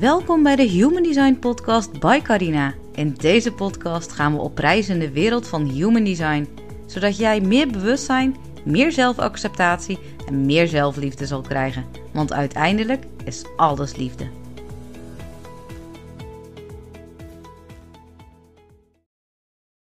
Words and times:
Welkom 0.00 0.42
bij 0.42 0.56
de 0.56 0.62
Human 0.62 1.02
Design 1.02 1.38
Podcast 1.38 2.00
by 2.00 2.20
Carina. 2.22 2.74
In 2.94 3.14
deze 3.14 3.52
podcast 3.52 4.12
gaan 4.12 4.32
we 4.34 4.40
op 4.40 4.58
reis 4.58 4.88
in 4.88 4.98
de 4.98 5.10
wereld 5.10 5.48
van 5.48 5.64
Human 5.68 6.04
Design, 6.04 6.48
zodat 6.86 7.16
jij 7.16 7.40
meer 7.40 7.68
bewustzijn, 7.68 8.36
meer 8.64 8.92
zelfacceptatie 8.92 9.98
en 10.26 10.46
meer 10.46 10.68
zelfliefde 10.68 11.26
zal 11.26 11.40
krijgen. 11.40 11.84
Want 12.12 12.32
uiteindelijk 12.32 13.04
is 13.24 13.44
alles 13.56 13.96
liefde. 13.96 14.28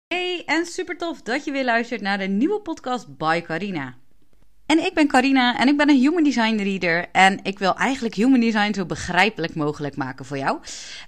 Hey, 0.08 0.44
en 0.46 0.66
super 0.66 0.98
tof 0.98 1.22
dat 1.22 1.46
je 1.46 1.52
weer 1.52 1.66
luistert 1.66 2.02
naar 2.02 2.18
de 2.18 2.28
nieuwe 2.28 2.60
podcast 2.60 3.18
by 3.18 3.42
Carina. 3.42 3.96
En 4.72 4.86
ik 4.86 4.94
ben 4.94 5.08
Carina 5.08 5.58
en 5.58 5.68
ik 5.68 5.78
ben 5.78 5.90
een 5.90 6.00
Human 6.00 6.24
Design 6.24 6.56
Reader. 6.56 7.10
En 7.12 7.40
ik 7.44 7.60
wil 7.60 7.76
eigenlijk 7.76 8.16
Human 8.16 8.40
Design 8.40 8.74
zo 8.74 8.86
begrijpelijk 8.86 9.56
mogelijk 9.56 9.96
maken 9.96 10.26
voor 10.26 10.38
jou. 10.38 10.60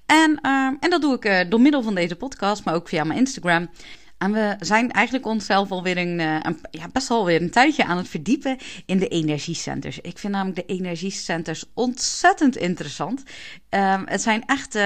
En, 0.05 0.39
uh, 0.45 0.67
en 0.79 0.89
dat 0.89 1.01
doe 1.01 1.15
ik 1.15 1.25
uh, 1.25 1.39
door 1.49 1.61
middel 1.61 1.83
van 1.83 1.95
deze 1.95 2.15
podcast, 2.15 2.65
maar 2.65 2.73
ook 2.73 2.89
via 2.89 3.03
mijn 3.03 3.19
Instagram. 3.19 3.69
En 4.17 4.31
we 4.31 4.55
zijn 4.59 4.91
eigenlijk 4.91 5.25
onszelf 5.25 5.71
alweer 5.71 5.97
een, 5.97 6.19
uh, 6.19 6.37
een, 6.41 6.59
ja, 6.71 6.87
best 6.91 7.07
wel 7.07 7.25
weer 7.25 7.41
een 7.41 7.51
tijdje 7.51 7.85
aan 7.85 7.97
het 7.97 8.07
verdiepen 8.07 8.57
in 8.85 8.97
de 8.97 9.07
energiecenters. 9.07 9.99
Ik 9.99 10.17
vind 10.17 10.33
namelijk 10.33 10.67
de 10.67 10.73
energiecenters 10.73 11.65
ontzettend 11.73 12.57
interessant. 12.57 13.23
Ehm, 13.69 14.03
het 14.05 14.21
zijn 14.21 14.43
echt 14.45 14.77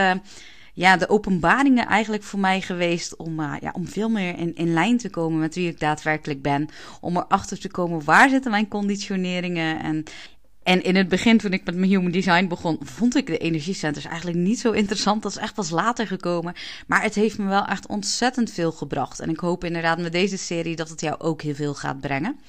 ja, 0.77 0.97
de 0.97 1.09
openbaringen 1.09 1.85
eigenlijk 1.85 2.23
voor 2.23 2.39
mij 2.39 2.61
geweest 2.61 3.15
om, 3.15 3.39
uh, 3.39 3.53
ja, 3.61 3.69
om 3.73 3.87
veel 3.87 4.09
meer 4.09 4.37
in, 4.37 4.55
in 4.55 4.73
lijn 4.73 4.97
te 4.97 5.09
komen 5.09 5.39
met 5.39 5.55
wie 5.55 5.69
ik 5.69 5.79
daadwerkelijk 5.79 6.41
ben. 6.41 6.69
Om 7.01 7.17
erachter 7.17 7.59
te 7.59 7.69
komen 7.69 8.03
waar 8.03 8.29
zitten 8.29 8.51
mijn 8.51 8.67
conditioneringen. 8.67 9.79
En, 9.83 10.03
en 10.63 10.83
in 10.83 10.95
het 10.95 11.07
begin, 11.07 11.37
toen 11.37 11.53
ik 11.53 11.65
met 11.65 11.75
mijn 11.75 11.89
human 11.89 12.11
design 12.11 12.47
begon, 12.47 12.77
vond 12.81 13.15
ik 13.15 13.25
de 13.25 13.37
energiecenters 13.37 14.05
eigenlijk 14.05 14.37
niet 14.37 14.59
zo 14.59 14.71
interessant. 14.71 15.23
Dat 15.23 15.31
is 15.31 15.37
echt 15.37 15.53
pas 15.53 15.69
later 15.69 16.07
gekomen. 16.07 16.53
Maar 16.87 17.01
het 17.01 17.15
heeft 17.15 17.37
me 17.37 17.47
wel 17.47 17.65
echt 17.65 17.87
ontzettend 17.87 18.51
veel 18.51 18.71
gebracht. 18.71 19.19
En 19.19 19.29
ik 19.29 19.39
hoop 19.39 19.63
inderdaad 19.63 19.99
met 19.99 20.11
deze 20.11 20.37
serie 20.37 20.75
dat 20.75 20.89
het 20.89 21.01
jou 21.01 21.19
ook 21.19 21.41
heel 21.41 21.55
veel 21.55 21.73
gaat 21.73 21.99
brengen. 21.99 22.39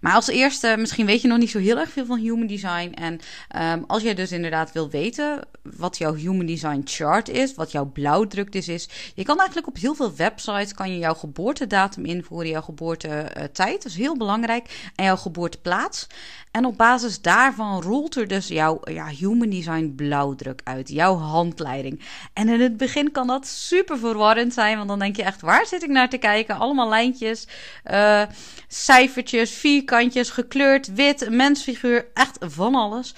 Maar 0.00 0.14
als 0.14 0.28
eerste, 0.28 0.74
misschien 0.78 1.06
weet 1.06 1.22
je 1.22 1.28
nog 1.28 1.38
niet 1.38 1.50
zo 1.50 1.58
heel 1.58 1.78
erg 1.78 1.90
veel 1.90 2.06
van 2.06 2.18
Human 2.18 2.46
Design. 2.46 2.92
En 2.94 3.20
um, 3.72 3.84
als 3.86 4.02
jij 4.02 4.14
dus 4.14 4.32
inderdaad 4.32 4.72
wil 4.72 4.90
weten 4.90 5.40
wat 5.62 5.98
jouw 5.98 6.14
Human 6.14 6.46
Design 6.46 6.82
chart 6.84 7.28
is, 7.28 7.54
wat 7.54 7.72
jouw 7.72 7.84
blauwdruk 7.84 8.52
dus 8.52 8.68
is. 8.68 8.88
Je 9.14 9.24
kan 9.24 9.36
eigenlijk 9.36 9.68
op 9.68 9.76
heel 9.76 9.94
veel 9.94 10.16
websites 10.16 10.74
kan 10.74 10.92
je 10.92 10.98
jouw 10.98 11.14
geboortedatum 11.14 12.04
invoeren, 12.04 12.50
jouw 12.50 12.62
geboortetijd. 12.62 13.82
Dat 13.82 13.92
is 13.92 13.96
heel 13.96 14.16
belangrijk. 14.16 14.90
En 14.94 15.04
jouw 15.04 15.16
geboorteplaats. 15.16 16.06
En 16.50 16.64
op 16.64 16.76
basis 16.76 17.20
daarvan 17.20 17.82
rolt 17.82 18.16
er 18.16 18.28
dus 18.28 18.48
jouw 18.48 18.80
ja, 18.84 19.06
Human 19.06 19.50
Design 19.50 19.92
blauwdruk 19.96 20.60
uit, 20.64 20.88
jouw 20.88 21.16
handleiding. 21.16 22.00
En 22.32 22.48
in 22.48 22.60
het 22.60 22.76
begin 22.76 23.12
kan 23.12 23.26
dat 23.26 23.46
super 23.46 23.98
verwarrend 23.98 24.54
zijn, 24.54 24.76
want 24.76 24.88
dan 24.88 24.98
denk 24.98 25.16
je 25.16 25.22
echt, 25.22 25.40
waar 25.40 25.66
zit 25.66 25.82
ik 25.82 25.88
naar 25.88 26.08
te 26.08 26.18
kijken? 26.18 26.58
Allemaal 26.58 26.88
lijntjes, 26.88 27.46
uh, 27.90 28.22
cijfertjes, 28.68 29.50
vierkantjes, 29.88 30.30
gekleurd, 30.30 30.94
wit, 30.94 31.30
mensfiguur, 31.30 32.06
echt 32.14 32.38
van 32.40 32.74
alles. 32.74 33.14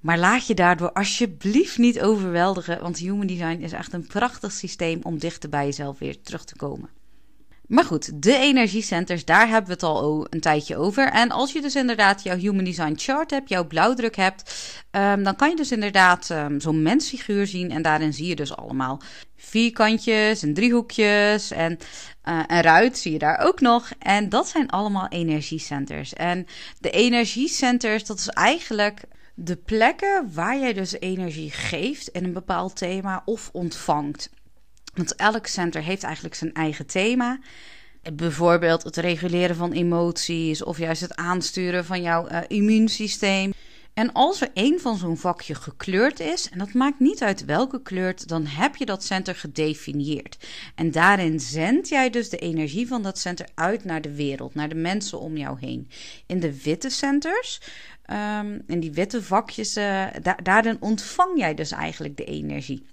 Maar 0.00 0.18
laat 0.18 0.46
je 0.46 0.54
daardoor 0.54 0.92
alsjeblieft 0.92 1.78
niet 1.78 2.00
overweldigen, 2.00 2.80
want 2.80 2.98
Human 2.98 3.26
Design 3.26 3.60
is 3.60 3.72
echt 3.72 3.92
een 3.92 4.06
prachtig 4.06 4.52
systeem 4.52 5.00
om 5.02 5.18
dichter 5.18 5.48
bij 5.48 5.64
jezelf 5.64 5.98
weer 5.98 6.22
terug 6.22 6.44
te 6.44 6.56
komen. 6.56 6.88
Maar 7.68 7.84
goed, 7.84 8.22
de 8.22 8.36
energiecenters, 8.36 9.24
daar 9.24 9.48
hebben 9.48 9.66
we 9.66 9.72
het 9.72 9.82
al 9.82 10.26
een 10.30 10.40
tijdje 10.40 10.76
over. 10.76 11.08
En 11.08 11.30
als 11.30 11.52
je 11.52 11.60
dus 11.60 11.74
inderdaad 11.74 12.22
jouw 12.22 12.36
Human 12.36 12.64
Design 12.64 12.92
chart 12.96 13.30
hebt, 13.30 13.48
jouw 13.48 13.66
blauwdruk 13.66 14.16
hebt, 14.16 14.54
um, 14.90 15.22
dan 15.22 15.36
kan 15.36 15.50
je 15.50 15.56
dus 15.56 15.72
inderdaad 15.72 16.30
um, 16.30 16.60
zo'n 16.60 16.82
mensfiguur 16.82 17.46
zien. 17.46 17.70
En 17.70 17.82
daarin 17.82 18.12
zie 18.12 18.26
je 18.26 18.36
dus 18.36 18.56
allemaal 18.56 19.00
vierkantjes 19.36 20.42
en 20.42 20.54
driehoekjes 20.54 21.50
en 21.50 21.78
uh, 22.24 22.42
een 22.46 22.60
ruit 22.60 22.98
zie 22.98 23.12
je 23.12 23.18
daar 23.18 23.38
ook 23.38 23.60
nog. 23.60 23.90
En 23.98 24.28
dat 24.28 24.48
zijn 24.48 24.70
allemaal 24.70 25.08
energiecenters. 25.08 26.12
En 26.12 26.46
de 26.80 26.90
energiecenters, 26.90 28.04
dat 28.04 28.18
is 28.18 28.28
eigenlijk 28.28 29.00
de 29.34 29.56
plekken 29.56 30.30
waar 30.34 30.58
jij 30.58 30.72
dus 30.72 30.92
energie 30.92 31.50
geeft 31.50 32.08
in 32.08 32.24
een 32.24 32.32
bepaald 32.32 32.76
thema 32.76 33.22
of 33.24 33.50
ontvangt. 33.52 34.30
Want 34.94 35.14
elk 35.14 35.46
center 35.46 35.82
heeft 35.82 36.02
eigenlijk 36.02 36.34
zijn 36.34 36.52
eigen 36.52 36.86
thema. 36.86 37.38
Bijvoorbeeld 38.12 38.82
het 38.82 38.96
reguleren 38.96 39.56
van 39.56 39.72
emoties 39.72 40.62
of 40.62 40.78
juist 40.78 41.00
het 41.00 41.16
aansturen 41.16 41.84
van 41.84 42.02
jouw 42.02 42.28
uh, 42.28 42.38
immuunsysteem. 42.48 43.52
En 43.94 44.12
als 44.12 44.40
er 44.40 44.50
één 44.54 44.80
van 44.80 44.96
zo'n 44.96 45.16
vakje 45.16 45.54
gekleurd 45.54 46.20
is, 46.20 46.48
en 46.50 46.58
dat 46.58 46.72
maakt 46.72 47.00
niet 47.00 47.22
uit 47.22 47.44
welke 47.44 47.82
kleur, 47.82 48.16
dan 48.26 48.46
heb 48.46 48.76
je 48.76 48.84
dat 48.86 49.04
center 49.04 49.34
gedefinieerd. 49.34 50.46
En 50.74 50.90
daarin 50.90 51.40
zend 51.40 51.88
jij 51.88 52.10
dus 52.10 52.28
de 52.28 52.38
energie 52.38 52.86
van 52.86 53.02
dat 53.02 53.18
center 53.18 53.48
uit 53.54 53.84
naar 53.84 54.00
de 54.00 54.14
wereld, 54.14 54.54
naar 54.54 54.68
de 54.68 54.74
mensen 54.74 55.20
om 55.20 55.36
jou 55.36 55.58
heen. 55.60 55.88
In 56.26 56.40
de 56.40 56.62
witte 56.62 56.90
centers, 56.90 57.60
um, 58.40 58.62
in 58.66 58.80
die 58.80 58.92
witte 58.92 59.22
vakjes, 59.22 59.72
da 60.22 60.36
daarin 60.42 60.76
ontvang 60.80 61.38
jij 61.38 61.54
dus 61.54 61.70
eigenlijk 61.70 62.16
de 62.16 62.24
energie. 62.24 62.86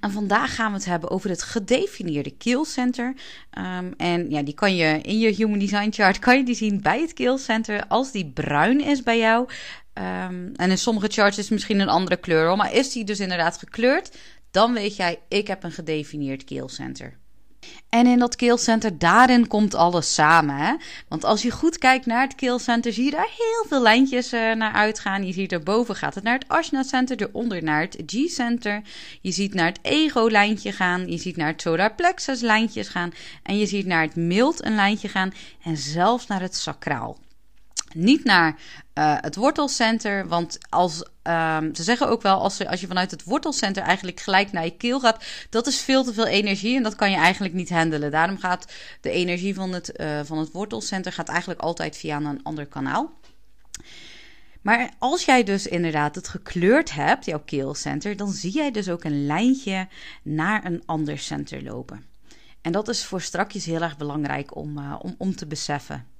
En 0.00 0.10
vandaag 0.10 0.54
gaan 0.54 0.70
we 0.70 0.76
het 0.76 0.86
hebben 0.86 1.10
over 1.10 1.30
het 1.30 1.42
gedefinieerde 1.42 2.30
keelcenter. 2.30 3.14
Um, 3.58 3.94
en 3.96 4.30
ja, 4.30 4.42
die 4.42 4.54
kan 4.54 4.76
je 4.76 5.00
in 5.00 5.18
je 5.18 5.30
Human 5.30 5.58
Design 5.58 5.90
Chart 5.90 6.18
kan 6.18 6.36
je 6.36 6.44
die 6.44 6.54
zien 6.54 6.82
bij 6.82 7.00
het 7.00 7.12
keelcenter. 7.12 7.86
Als 7.86 8.12
die 8.12 8.30
bruin 8.34 8.80
is 8.80 9.02
bij 9.02 9.18
jou. 9.18 9.48
Um, 9.94 10.52
en 10.54 10.70
in 10.70 10.78
sommige 10.78 11.08
charts 11.08 11.38
is 11.38 11.48
misschien 11.48 11.80
een 11.80 11.88
andere 11.88 12.16
kleur. 12.16 12.56
Maar 12.56 12.72
is 12.72 12.92
die 12.92 13.04
dus 13.04 13.20
inderdaad 13.20 13.58
gekleurd, 13.58 14.16
dan 14.50 14.72
weet 14.72 14.96
jij, 14.96 15.18
ik 15.28 15.46
heb 15.46 15.62
een 15.62 15.72
gedefinieerd 15.72 16.44
keelcenter. 16.44 17.18
En 17.88 18.06
in 18.06 18.18
dat 18.18 18.36
keelcenter, 18.36 18.98
daarin 18.98 19.46
komt 19.46 19.74
alles 19.74 20.14
samen. 20.14 20.56
Hè? 20.56 20.74
Want 21.08 21.24
als 21.24 21.42
je 21.42 21.50
goed 21.50 21.78
kijkt 21.78 22.06
naar 22.06 22.22
het 22.22 22.34
keelcenter, 22.34 22.92
zie 22.92 23.04
je 23.04 23.10
daar 23.10 23.28
heel 23.36 23.64
veel 23.68 23.82
lijntjes 23.82 24.32
uh, 24.32 24.54
naar 24.54 24.72
uitgaan. 24.72 25.26
Je 25.26 25.32
ziet 25.32 25.52
erboven 25.52 25.96
gaat 25.96 26.14
het 26.14 26.24
naar 26.24 26.38
het 26.38 26.48
Ashna 26.48 26.82
Center, 26.82 27.20
eronder 27.20 27.62
naar 27.62 27.80
het 27.80 28.02
G-center. 28.06 28.82
Je 29.20 29.30
ziet 29.30 29.54
naar 29.54 29.66
het 29.66 29.78
ego-lijntje 29.82 30.72
gaan. 30.72 31.10
Je 31.10 31.18
ziet 31.18 31.36
naar 31.36 31.48
het 31.48 31.60
solar 31.60 31.94
plexus 31.94 32.40
lijntjes 32.40 32.88
gaan. 32.88 33.12
En 33.42 33.58
je 33.58 33.66
ziet 33.66 33.86
naar 33.86 34.02
het 34.02 34.16
mild 34.16 34.64
een 34.64 34.74
lijntje 34.74 35.08
gaan. 35.08 35.32
En 35.62 35.76
zelfs 35.76 36.26
naar 36.26 36.40
het 36.40 36.56
sacraal. 36.56 37.18
Niet 37.94 38.24
naar 38.24 38.58
uh, 38.94 39.16
het 39.20 39.36
wortelcenter, 39.36 40.28
want 40.28 40.58
als, 40.68 40.98
um, 41.22 41.74
ze 41.74 41.82
zeggen 41.82 42.08
ook 42.08 42.22
wel, 42.22 42.40
als, 42.40 42.66
als 42.66 42.80
je 42.80 42.86
vanuit 42.86 43.10
het 43.10 43.24
wortelcenter 43.24 43.82
eigenlijk 43.82 44.20
gelijk 44.20 44.52
naar 44.52 44.64
je 44.64 44.76
keel 44.76 45.00
gaat, 45.00 45.24
dat 45.50 45.66
is 45.66 45.80
veel 45.80 46.04
te 46.04 46.12
veel 46.12 46.26
energie 46.26 46.76
en 46.76 46.82
dat 46.82 46.94
kan 46.94 47.10
je 47.10 47.16
eigenlijk 47.16 47.54
niet 47.54 47.70
handelen. 47.70 48.10
Daarom 48.10 48.38
gaat 48.38 48.72
de 49.00 49.10
energie 49.10 49.54
van 49.54 49.72
het, 49.72 49.92
uh, 50.00 50.20
van 50.24 50.38
het 50.38 50.52
wortelcenter 50.52 51.12
gaat 51.12 51.28
eigenlijk 51.28 51.60
altijd 51.60 51.96
via 51.96 52.16
een 52.16 52.42
ander 52.42 52.66
kanaal. 52.66 53.12
Maar 54.62 54.90
als 54.98 55.24
jij 55.24 55.44
dus 55.44 55.66
inderdaad 55.66 56.14
het 56.14 56.28
gekleurd 56.28 56.92
hebt, 56.92 57.24
jouw 57.24 57.42
keelcenter, 57.44 58.16
dan 58.16 58.30
zie 58.30 58.52
jij 58.52 58.70
dus 58.70 58.88
ook 58.88 59.04
een 59.04 59.26
lijntje 59.26 59.88
naar 60.22 60.64
een 60.64 60.82
ander 60.86 61.18
center 61.18 61.62
lopen. 61.62 62.06
En 62.60 62.72
dat 62.72 62.88
is 62.88 63.04
voor 63.04 63.20
strakjes 63.20 63.64
heel 63.64 63.82
erg 63.82 63.96
belangrijk 63.96 64.56
om, 64.56 64.78
uh, 64.78 64.94
om, 65.02 65.14
om 65.18 65.36
te 65.36 65.46
beseffen. 65.46 66.13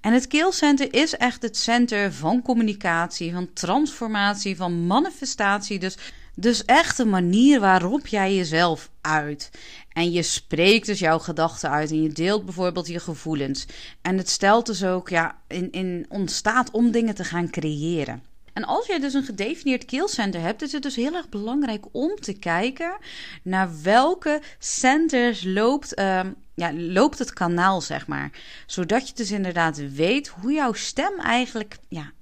En 0.00 0.12
het 0.12 0.26
keelcenter 0.26 0.94
is 0.94 1.16
echt 1.16 1.42
het 1.42 1.56
center 1.56 2.12
van 2.12 2.42
communicatie, 2.42 3.32
van 3.32 3.52
transformatie, 3.52 4.56
van 4.56 4.86
manifestatie. 4.86 5.78
Dus, 5.78 5.96
dus 6.34 6.64
echt 6.64 6.96
de 6.96 7.04
manier 7.04 7.60
waarop 7.60 8.06
jij 8.06 8.34
jezelf 8.34 8.90
uit. 9.00 9.50
En 9.92 10.12
je 10.12 10.22
spreekt 10.22 10.86
dus 10.86 10.98
jouw 10.98 11.18
gedachten 11.18 11.70
uit 11.70 11.90
en 11.90 12.02
je 12.02 12.12
deelt 12.12 12.44
bijvoorbeeld 12.44 12.86
je 12.86 13.00
gevoelens. 13.00 13.66
En 14.02 14.18
het 14.18 14.28
stelt 14.28 14.66
dus 14.66 14.84
ook 14.84 15.08
ja, 15.08 15.38
in, 15.48 15.72
in 15.72 16.06
ontstaat 16.08 16.70
om 16.70 16.90
dingen 16.90 17.14
te 17.14 17.24
gaan 17.24 17.50
creëren. 17.50 18.22
En 18.56 18.64
als 18.64 18.86
je 18.86 19.00
dus 19.00 19.14
een 19.14 19.24
gedefinieerd 19.24 19.84
keelcenter 19.84 20.40
hebt, 20.40 20.62
is 20.62 20.72
het 20.72 20.82
dus 20.82 20.96
heel 20.96 21.14
erg 21.14 21.28
belangrijk 21.28 21.84
om 21.92 22.14
te 22.14 22.32
kijken 22.32 22.96
naar 23.42 23.82
welke 23.82 24.40
centers 24.58 25.44
loopt, 25.44 25.98
uh, 25.98 26.20
ja, 26.54 26.72
loopt 26.72 27.18
het 27.18 27.32
kanaal, 27.32 27.80
zeg 27.80 28.06
maar. 28.06 28.30
Zodat 28.66 29.08
je 29.08 29.14
dus 29.14 29.30
inderdaad 29.30 29.92
weet 29.92 30.28
hoe 30.28 30.52
jouw 30.52 30.72
stem 30.72 31.18
eigenlijk 31.18 31.76
ja, 31.88 32.12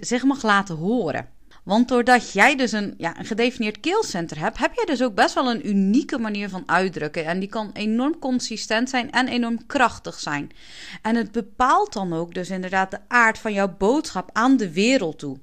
zich 0.00 0.22
mag 0.22 0.42
laten 0.42 0.76
horen. 0.76 1.28
Want 1.62 1.88
doordat 1.88 2.32
jij 2.32 2.56
dus 2.56 2.72
een, 2.72 2.94
ja, 2.98 3.18
een 3.18 3.24
gedefinieerd 3.24 3.80
keelcenter 3.80 4.38
hebt, 4.38 4.58
heb 4.58 4.74
jij 4.74 4.84
dus 4.84 5.02
ook 5.02 5.14
best 5.14 5.34
wel 5.34 5.50
een 5.50 5.68
unieke 5.68 6.18
manier 6.18 6.48
van 6.48 6.62
uitdrukken. 6.66 7.24
En 7.24 7.38
die 7.38 7.48
kan 7.48 7.70
enorm 7.72 8.18
consistent 8.18 8.90
zijn 8.90 9.10
en 9.10 9.28
enorm 9.28 9.66
krachtig 9.66 10.18
zijn. 10.18 10.50
En 11.02 11.16
het 11.16 11.32
bepaalt 11.32 11.92
dan 11.92 12.12
ook 12.12 12.34
dus 12.34 12.50
inderdaad 12.50 12.90
de 12.90 13.00
aard 13.08 13.38
van 13.38 13.52
jouw 13.52 13.74
boodschap 13.78 14.30
aan 14.32 14.56
de 14.56 14.72
wereld 14.72 15.18
toe. 15.18 15.38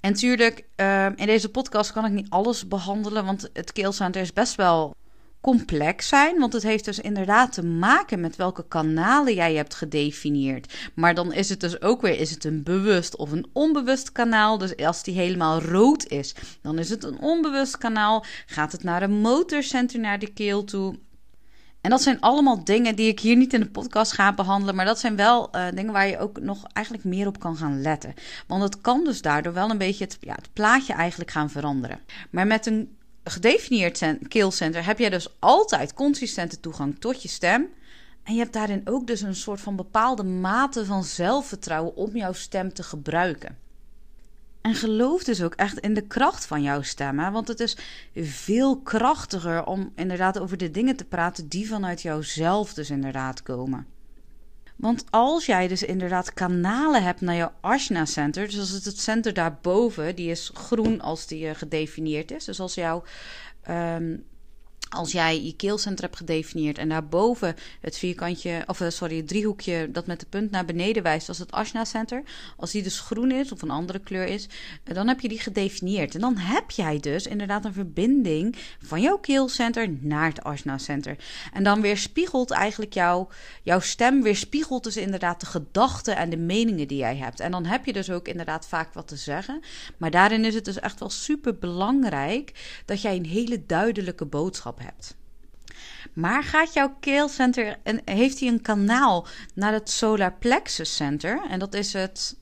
En 0.00 0.10
natuurlijk, 0.10 0.64
uh, 0.76 1.06
in 1.16 1.26
deze 1.26 1.48
podcast 1.48 1.92
kan 1.92 2.04
ik 2.04 2.12
niet 2.12 2.30
alles 2.30 2.68
behandelen, 2.68 3.24
want 3.24 3.50
het 3.52 3.72
keelcenter 3.72 4.20
is 4.20 4.32
best 4.32 4.54
wel 4.54 4.94
complex 5.40 6.08
zijn, 6.08 6.38
want 6.38 6.52
het 6.52 6.62
heeft 6.62 6.84
dus 6.84 6.98
inderdaad 6.98 7.52
te 7.52 7.64
maken 7.64 8.20
met 8.20 8.36
welke 8.36 8.68
kanalen 8.68 9.34
jij 9.34 9.54
hebt 9.54 9.74
gedefinieerd. 9.74 10.90
Maar 10.94 11.14
dan 11.14 11.32
is 11.32 11.48
het 11.48 11.60
dus 11.60 11.80
ook 11.80 12.00
weer, 12.00 12.20
is 12.20 12.30
het 12.30 12.44
een 12.44 12.62
bewust 12.62 13.16
of 13.16 13.32
een 13.32 13.46
onbewust 13.52 14.12
kanaal? 14.12 14.58
Dus 14.58 14.76
als 14.76 15.02
die 15.02 15.14
helemaal 15.14 15.60
rood 15.60 16.06
is, 16.06 16.34
dan 16.62 16.78
is 16.78 16.90
het 16.90 17.04
een 17.04 17.20
onbewust 17.20 17.78
kanaal. 17.78 18.24
Gaat 18.46 18.72
het 18.72 18.82
naar 18.82 19.02
een 19.02 19.20
motorcenter, 19.20 20.00
naar 20.00 20.18
de 20.18 20.32
keel 20.32 20.64
toe? 20.64 20.98
En 21.80 21.90
dat 21.90 22.02
zijn 22.02 22.20
allemaal 22.20 22.64
dingen 22.64 22.96
die 22.96 23.08
ik 23.08 23.20
hier 23.20 23.36
niet 23.36 23.52
in 23.52 23.60
de 23.60 23.70
podcast 23.70 24.12
ga 24.12 24.32
behandelen. 24.32 24.74
Maar 24.74 24.84
dat 24.84 24.98
zijn 24.98 25.16
wel 25.16 25.56
uh, 25.56 25.66
dingen 25.74 25.92
waar 25.92 26.08
je 26.08 26.18
ook 26.18 26.40
nog 26.40 26.64
eigenlijk 26.72 27.06
meer 27.06 27.26
op 27.26 27.38
kan 27.40 27.56
gaan 27.56 27.80
letten. 27.80 28.14
Want 28.46 28.62
het 28.62 28.80
kan 28.80 29.04
dus 29.04 29.22
daardoor 29.22 29.52
wel 29.52 29.70
een 29.70 29.78
beetje 29.78 30.04
het, 30.04 30.16
ja, 30.20 30.34
het 30.34 30.52
plaatje 30.52 30.92
eigenlijk 30.92 31.30
gaan 31.30 31.50
veranderen. 31.50 32.00
Maar 32.30 32.46
met 32.46 32.66
een 32.66 32.96
gedefinieerd 33.24 34.04
keelcenter 34.28 34.84
heb 34.84 34.98
jij 34.98 35.10
dus 35.10 35.36
altijd 35.38 35.94
consistente 35.94 36.60
toegang 36.60 36.98
tot 36.98 37.22
je 37.22 37.28
stem. 37.28 37.66
En 38.22 38.34
je 38.34 38.40
hebt 38.40 38.52
daarin 38.52 38.80
ook 38.84 39.06
dus 39.06 39.20
een 39.20 39.34
soort 39.34 39.60
van 39.60 39.76
bepaalde 39.76 40.22
mate 40.22 40.84
van 40.84 41.04
zelfvertrouwen 41.04 41.96
om 41.96 42.16
jouw 42.16 42.32
stem 42.32 42.72
te 42.72 42.82
gebruiken. 42.82 43.67
En 44.68 44.74
geloof 44.74 45.24
dus 45.24 45.42
ook 45.42 45.54
echt 45.54 45.78
in 45.78 45.94
de 45.94 46.06
kracht 46.06 46.46
van 46.46 46.62
jouw 46.62 46.82
stem. 46.82 47.18
Hè? 47.18 47.30
Want 47.30 47.48
het 47.48 47.60
is 47.60 47.76
veel 48.14 48.80
krachtiger 48.80 49.64
om 49.64 49.92
inderdaad 49.94 50.38
over 50.38 50.56
de 50.56 50.70
dingen 50.70 50.96
te 50.96 51.04
praten 51.04 51.48
die 51.48 51.68
vanuit 51.68 52.02
jouzelf 52.02 52.74
dus 52.74 52.90
inderdaad 52.90 53.42
komen. 53.42 53.86
Want 54.76 55.04
als 55.10 55.46
jij 55.46 55.68
dus 55.68 55.82
inderdaad 55.82 56.34
kanalen 56.34 57.02
hebt 57.02 57.20
naar 57.20 57.34
jouw 57.34 57.52
Ashna 57.60 58.04
Center, 58.04 58.46
dus 58.46 58.58
als 58.58 58.70
het, 58.70 58.84
het 58.84 58.98
center 58.98 59.34
daarboven, 59.34 60.16
die 60.16 60.30
is 60.30 60.50
groen 60.54 61.00
als 61.00 61.26
die 61.26 61.44
uh, 61.44 61.54
gedefinieerd 61.54 62.30
is. 62.30 62.44
Dus 62.44 62.60
als 62.60 62.74
jouw 62.74 63.02
um, 63.70 64.24
als 64.88 65.12
jij 65.12 65.42
je 65.42 65.56
keelcenter 65.56 66.04
hebt 66.04 66.16
gedefinieerd 66.16 66.78
en 66.78 66.88
daarboven 66.88 67.54
het 67.80 67.98
vierkantje, 67.98 68.62
of 68.66 68.80
eh, 68.80 68.88
sorry, 68.88 69.16
het 69.16 69.28
driehoekje 69.28 69.88
dat 69.90 70.06
met 70.06 70.20
de 70.20 70.26
punt 70.26 70.50
naar 70.50 70.64
beneden 70.64 71.02
wijst, 71.02 71.28
als 71.28 71.38
het 71.38 71.52
Ashna 71.52 71.84
Center, 71.84 72.22
als 72.56 72.70
die 72.70 72.82
dus 72.82 73.00
groen 73.00 73.30
is 73.30 73.52
of 73.52 73.62
een 73.62 73.70
andere 73.70 73.98
kleur 73.98 74.26
is, 74.26 74.48
eh, 74.84 74.94
dan 74.94 75.08
heb 75.08 75.20
je 75.20 75.28
die 75.28 75.40
gedefinieerd. 75.40 76.14
En 76.14 76.20
dan 76.20 76.36
heb 76.36 76.70
jij 76.70 77.00
dus 77.00 77.26
inderdaad 77.26 77.64
een 77.64 77.72
verbinding 77.72 78.56
van 78.82 79.00
jouw 79.00 79.18
keelcenter 79.18 79.96
naar 80.00 80.28
het 80.28 80.42
Ashna 80.42 80.78
Center. 80.78 81.16
En 81.52 81.62
dan 81.62 81.80
weerspiegelt 81.80 82.50
eigenlijk 82.50 82.92
jouw, 82.92 83.28
jouw 83.62 83.80
stem, 83.80 84.22
weerspiegelt 84.22 84.84
dus 84.84 84.96
inderdaad 84.96 85.40
de 85.40 85.46
gedachten 85.46 86.16
en 86.16 86.30
de 86.30 86.36
meningen 86.36 86.88
die 86.88 86.98
jij 86.98 87.16
hebt. 87.16 87.40
En 87.40 87.50
dan 87.50 87.64
heb 87.64 87.84
je 87.84 87.92
dus 87.92 88.10
ook 88.10 88.28
inderdaad 88.28 88.68
vaak 88.68 88.92
wat 88.92 89.08
te 89.08 89.16
zeggen. 89.16 89.60
Maar 89.96 90.10
daarin 90.10 90.44
is 90.44 90.54
het 90.54 90.64
dus 90.64 90.80
echt 90.80 91.00
wel 91.00 91.10
super 91.10 91.58
belangrijk 91.58 92.82
dat 92.84 93.02
jij 93.02 93.16
een 93.16 93.26
hele 93.26 93.66
duidelijke 93.66 94.24
boodschap 94.24 94.77
hebt. 94.80 95.16
Maar 96.12 96.44
gaat 96.44 96.72
jouw 96.72 96.96
keelcenter 97.00 97.76
en 97.82 98.00
heeft 98.04 98.40
hij 98.40 98.48
een 98.48 98.62
kanaal 98.62 99.26
naar 99.54 99.72
het 99.72 99.90
solar 99.90 100.32
plexus 100.32 100.96
center? 100.96 101.40
En 101.50 101.58
dat 101.58 101.74
is 101.74 101.92
het, 101.92 102.36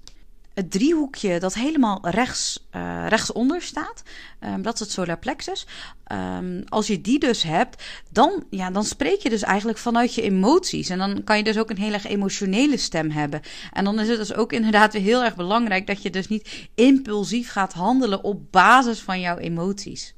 het 0.55 0.71
driehoekje 0.71 1.41
dat 1.41 1.55
helemaal 1.55 2.09
rechts, 2.09 2.67
uh, 2.77 3.06
rechtsonder 3.09 3.62
staat. 3.62 4.03
Um, 4.41 4.62
dat 4.62 4.75
is 4.75 4.81
het 4.81 4.91
solar 4.91 5.19
plexus. 5.19 5.67
Um, 6.12 6.65
als 6.69 6.87
je 6.87 7.00
die 7.00 7.19
dus 7.19 7.43
hebt, 7.43 7.83
dan, 8.11 8.44
ja, 8.50 8.71
dan 8.71 8.85
spreek 8.85 9.21
je 9.21 9.31
dus 9.31 9.43
eigenlijk 9.43 9.79
vanuit 9.79 10.15
je 10.15 10.23
emoties. 10.23 10.88
En 10.88 10.99
dan 10.99 11.25
kan 11.25 11.37
je 11.37 11.44
dus 11.44 11.59
ook 11.59 11.71
een 11.71 11.79
heel 11.79 11.93
erg 11.93 12.06
emotionele 12.06 12.77
stem 12.77 13.11
hebben. 13.11 13.41
En 13.73 13.85
dan 13.85 14.00
is 14.00 14.09
het 14.09 14.19
dus 14.19 14.35
ook 14.35 14.53
inderdaad 14.53 14.93
heel 14.93 15.25
erg 15.25 15.37
belangrijk 15.37 15.87
dat 15.87 16.03
je 16.03 16.11
dus 16.11 16.29
niet 16.29 16.69
impulsief 16.75 17.50
gaat 17.50 17.73
handelen 17.73 18.25
op 18.25 18.53
basis 18.53 19.00
van 19.00 19.21
jouw 19.21 19.37
emoties. 19.37 20.15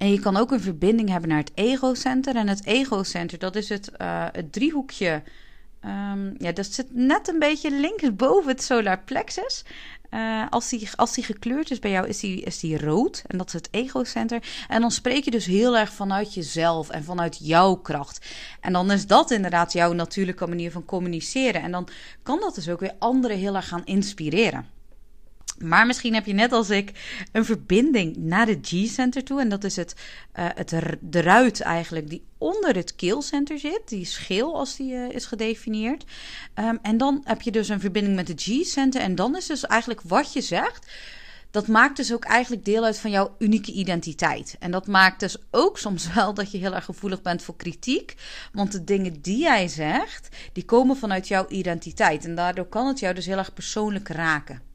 En 0.00 0.10
je 0.10 0.20
kan 0.20 0.36
ook 0.36 0.50
een 0.50 0.60
verbinding 0.60 1.08
hebben 1.08 1.28
naar 1.28 1.38
het 1.38 1.52
egocenter. 1.54 2.36
En 2.36 2.48
het 2.48 2.66
egocenter, 2.66 3.38
dat 3.38 3.56
is 3.56 3.68
het, 3.68 3.90
uh, 3.98 4.26
het 4.32 4.52
driehoekje. 4.52 5.22
Um, 5.84 6.34
ja, 6.38 6.52
dat 6.52 6.66
zit 6.66 6.94
net 6.94 7.28
een 7.28 7.38
beetje 7.38 7.70
linksboven 7.70 8.50
het 8.50 8.62
solar 8.62 8.98
plexus. 8.98 9.64
Uh, 10.10 10.46
als, 10.50 10.68
die, 10.68 10.88
als 10.96 11.14
die 11.14 11.24
gekleurd 11.24 11.70
is 11.70 11.78
bij 11.78 11.90
jou, 11.90 12.08
is 12.08 12.20
die, 12.20 12.40
is 12.40 12.60
die 12.60 12.78
rood. 12.78 13.22
En 13.26 13.38
dat 13.38 13.46
is 13.46 13.52
het 13.52 13.68
egocenter. 13.70 14.42
En 14.68 14.80
dan 14.80 14.90
spreek 14.90 15.24
je 15.24 15.30
dus 15.30 15.46
heel 15.46 15.76
erg 15.76 15.92
vanuit 15.92 16.34
jezelf 16.34 16.90
en 16.90 17.04
vanuit 17.04 17.38
jouw 17.42 17.74
kracht. 17.74 18.26
En 18.60 18.72
dan 18.72 18.90
is 18.90 19.06
dat 19.06 19.30
inderdaad 19.30 19.72
jouw 19.72 19.92
natuurlijke 19.92 20.46
manier 20.46 20.72
van 20.72 20.84
communiceren. 20.84 21.62
En 21.62 21.70
dan 21.70 21.88
kan 22.22 22.40
dat 22.40 22.54
dus 22.54 22.68
ook 22.68 22.80
weer 22.80 22.94
anderen 22.98 23.36
heel 23.36 23.56
erg 23.56 23.68
gaan 23.68 23.84
inspireren. 23.84 24.79
Maar 25.64 25.86
misschien 25.86 26.14
heb 26.14 26.26
je 26.26 26.32
net 26.32 26.52
als 26.52 26.70
ik 26.70 26.92
een 27.32 27.44
verbinding 27.44 28.16
naar 28.16 28.46
het 28.46 28.66
G-center 28.66 29.24
toe. 29.24 29.40
En 29.40 29.48
dat 29.48 29.64
is 29.64 29.76
het, 29.76 29.94
uh, 30.38 30.46
het, 30.54 30.74
de 31.00 31.20
ruit 31.20 31.60
eigenlijk 31.60 32.08
die 32.08 32.24
onder 32.38 32.74
het 32.74 32.96
keelcenter 32.96 33.58
zit. 33.58 33.82
Die 33.88 34.00
is 34.00 34.42
als 34.42 34.76
die 34.76 34.92
uh, 34.92 35.10
is 35.10 35.26
gedefinieerd. 35.26 36.04
Um, 36.54 36.78
en 36.82 36.98
dan 36.98 37.20
heb 37.24 37.42
je 37.42 37.50
dus 37.50 37.68
een 37.68 37.80
verbinding 37.80 38.16
met 38.16 38.28
het 38.28 38.42
G-center. 38.42 39.00
En 39.00 39.14
dan 39.14 39.36
is 39.36 39.46
dus 39.46 39.66
eigenlijk 39.66 40.00
wat 40.00 40.32
je 40.32 40.40
zegt. 40.40 40.86
Dat 41.50 41.66
maakt 41.66 41.96
dus 41.96 42.12
ook 42.12 42.24
eigenlijk 42.24 42.64
deel 42.64 42.84
uit 42.84 42.98
van 42.98 43.10
jouw 43.10 43.34
unieke 43.38 43.72
identiteit. 43.72 44.56
En 44.58 44.70
dat 44.70 44.86
maakt 44.86 45.20
dus 45.20 45.36
ook 45.50 45.78
soms 45.86 46.12
wel 46.12 46.34
dat 46.34 46.50
je 46.50 46.58
heel 46.58 46.74
erg 46.74 46.84
gevoelig 46.84 47.22
bent 47.22 47.42
voor 47.42 47.56
kritiek. 47.56 48.14
Want 48.52 48.72
de 48.72 48.84
dingen 48.84 49.22
die 49.22 49.38
jij 49.38 49.68
zegt, 49.68 50.36
die 50.52 50.64
komen 50.64 50.96
vanuit 50.96 51.28
jouw 51.28 51.48
identiteit. 51.48 52.24
En 52.24 52.34
daardoor 52.34 52.66
kan 52.66 52.86
het 52.86 52.98
jou 52.98 53.14
dus 53.14 53.26
heel 53.26 53.38
erg 53.38 53.54
persoonlijk 53.54 54.08
raken. 54.08 54.69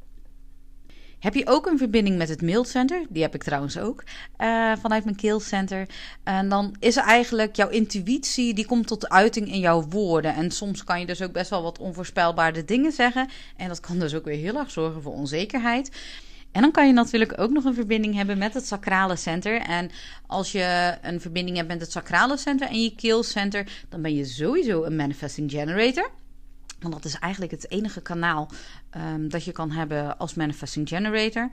Heb 1.25 1.33
je 1.33 1.47
ook 1.47 1.65
een 1.65 1.77
verbinding 1.77 2.17
met 2.17 2.29
het 2.29 2.41
mailcenter? 2.41 3.05
Die 3.09 3.21
heb 3.21 3.35
ik 3.35 3.43
trouwens 3.43 3.77
ook 3.77 4.03
uh, 4.03 4.71
vanuit 4.81 5.03
mijn 5.03 5.15
keelcenter. 5.15 5.87
En 6.23 6.49
dan 6.49 6.75
is 6.79 6.95
eigenlijk 6.95 7.55
jouw 7.55 7.69
intuïtie, 7.69 8.53
die 8.53 8.65
komt 8.65 8.87
tot 8.87 9.09
uiting 9.09 9.47
in 9.47 9.59
jouw 9.59 9.85
woorden. 9.89 10.35
En 10.35 10.51
soms 10.51 10.83
kan 10.83 10.99
je 10.99 11.05
dus 11.05 11.21
ook 11.21 11.31
best 11.31 11.49
wel 11.49 11.63
wat 11.63 11.79
onvoorspelbare 11.79 12.65
dingen 12.65 12.91
zeggen. 12.91 13.29
En 13.57 13.67
dat 13.67 13.79
kan 13.79 13.99
dus 13.99 14.13
ook 14.13 14.25
weer 14.25 14.37
heel 14.37 14.57
erg 14.57 14.71
zorgen 14.71 15.01
voor 15.01 15.13
onzekerheid. 15.13 15.91
En 16.51 16.61
dan 16.61 16.71
kan 16.71 16.87
je 16.87 16.93
natuurlijk 16.93 17.39
ook 17.39 17.51
nog 17.51 17.65
een 17.65 17.73
verbinding 17.73 18.15
hebben 18.15 18.37
met 18.37 18.53
het 18.53 18.67
sacrale 18.67 19.15
center. 19.15 19.61
En 19.61 19.89
als 20.27 20.51
je 20.51 20.97
een 21.01 21.21
verbinding 21.21 21.57
hebt 21.57 21.69
met 21.69 21.81
het 21.81 21.91
sacrale 21.91 22.37
center 22.37 22.67
en 22.67 22.81
je 22.81 22.95
keelcenter, 22.95 23.83
dan 23.89 24.01
ben 24.01 24.15
je 24.15 24.25
sowieso 24.25 24.83
een 24.83 24.95
manifesting 24.95 25.51
generator. 25.51 26.11
Want 26.89 27.03
dat 27.03 27.11
is 27.13 27.19
eigenlijk 27.19 27.51
het 27.51 27.71
enige 27.71 28.01
kanaal 28.01 28.49
um, 28.97 29.29
dat 29.29 29.43
je 29.43 29.51
kan 29.51 29.71
hebben 29.71 30.17
als 30.17 30.33
manifesting 30.33 30.87
generator. 30.87 31.49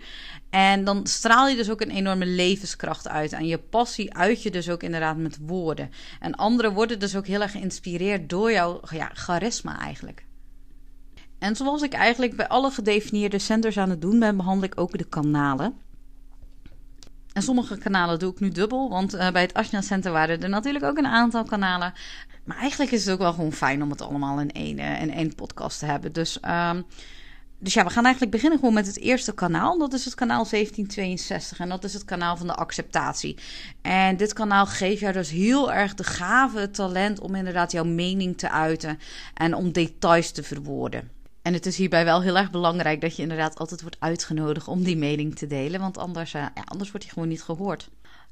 En 0.50 0.84
dan 0.84 1.06
straal 1.06 1.48
je 1.48 1.56
dus 1.56 1.70
ook 1.70 1.80
een 1.80 1.90
enorme 1.90 2.26
levenskracht 2.26 3.08
uit. 3.08 3.32
En 3.32 3.46
je 3.46 3.58
passie 3.58 4.14
uit 4.14 4.42
je 4.42 4.50
dus 4.50 4.70
ook 4.70 4.82
inderdaad 4.82 5.16
met 5.16 5.38
woorden. 5.40 5.90
En 6.20 6.34
anderen 6.34 6.72
worden 6.72 6.98
dus 6.98 7.16
ook 7.16 7.26
heel 7.26 7.42
erg 7.42 7.50
geïnspireerd 7.50 8.28
door 8.28 8.52
jouw 8.52 8.80
ja, 8.90 9.10
charisma 9.12 9.78
eigenlijk. 9.80 10.24
En 11.38 11.56
zoals 11.56 11.82
ik 11.82 11.92
eigenlijk 11.92 12.36
bij 12.36 12.48
alle 12.48 12.70
gedefinieerde 12.70 13.38
centers 13.38 13.78
aan 13.78 13.90
het 13.90 14.00
doen 14.00 14.18
ben, 14.18 14.36
behandel 14.36 14.64
ik 14.64 14.80
ook 14.80 14.98
de 14.98 15.04
kanalen. 15.04 15.74
En 17.32 17.42
sommige 17.42 17.78
kanalen 17.78 18.18
doe 18.18 18.32
ik 18.32 18.40
nu 18.40 18.48
dubbel, 18.48 18.90
want 18.90 19.14
uh, 19.14 19.30
bij 19.30 19.42
het 19.42 19.54
Ashna 19.54 19.80
Center 19.80 20.12
waren 20.12 20.42
er 20.42 20.48
natuurlijk 20.48 20.84
ook 20.84 20.96
een 20.96 21.06
aantal 21.06 21.44
kanalen. 21.44 21.92
Maar 22.44 22.56
eigenlijk 22.56 22.90
is 22.90 23.04
het 23.04 23.14
ook 23.14 23.20
wel 23.20 23.32
gewoon 23.32 23.52
fijn 23.52 23.82
om 23.82 23.90
het 23.90 24.00
allemaal 24.00 24.40
in 24.40 24.52
één, 24.52 24.78
uh, 24.78 25.02
in 25.02 25.12
één 25.12 25.34
podcast 25.34 25.78
te 25.78 25.86
hebben. 25.86 26.12
Dus, 26.12 26.38
um, 26.48 26.84
dus 27.58 27.74
ja, 27.74 27.84
we 27.84 27.90
gaan 27.90 28.04
eigenlijk 28.04 28.34
beginnen 28.34 28.58
gewoon 28.58 28.74
met 28.74 28.86
het 28.86 28.98
eerste 28.98 29.34
kanaal. 29.34 29.78
Dat 29.78 29.92
is 29.92 30.04
het 30.04 30.14
kanaal 30.14 30.46
1762 30.50 31.58
en 31.58 31.68
dat 31.68 31.84
is 31.84 31.94
het 31.94 32.04
kanaal 32.04 32.36
van 32.36 32.46
de 32.46 32.54
acceptatie. 32.54 33.38
En 33.82 34.16
dit 34.16 34.32
kanaal 34.32 34.66
geeft 34.66 35.00
jou 35.00 35.12
dus 35.12 35.30
heel 35.30 35.72
erg 35.72 35.94
de 35.94 36.04
gave, 36.04 36.70
talent 36.70 37.20
om 37.20 37.34
inderdaad 37.34 37.72
jouw 37.72 37.84
mening 37.84 38.38
te 38.38 38.50
uiten 38.50 38.98
en 39.34 39.54
om 39.54 39.72
details 39.72 40.30
te 40.30 40.42
verwoorden. 40.42 41.10
En 41.42 41.52
het 41.52 41.66
is 41.66 41.76
hierbij 41.76 42.04
wel 42.04 42.22
heel 42.22 42.36
erg 42.36 42.50
belangrijk 42.50 43.00
dat 43.00 43.16
je 43.16 43.22
inderdaad 43.22 43.58
altijd 43.58 43.80
wordt 43.80 43.96
uitgenodigd 43.98 44.68
om 44.68 44.82
die 44.82 44.96
mening 44.96 45.36
te 45.36 45.46
delen, 45.46 45.80
want 45.80 45.98
anders, 45.98 46.34
uh, 46.34 46.46
ja, 46.54 46.62
anders 46.64 46.90
wordt 46.90 47.04
die 47.04 47.14
gewoon 47.14 47.28
niet 47.28 47.42
gehoord. 47.42 47.88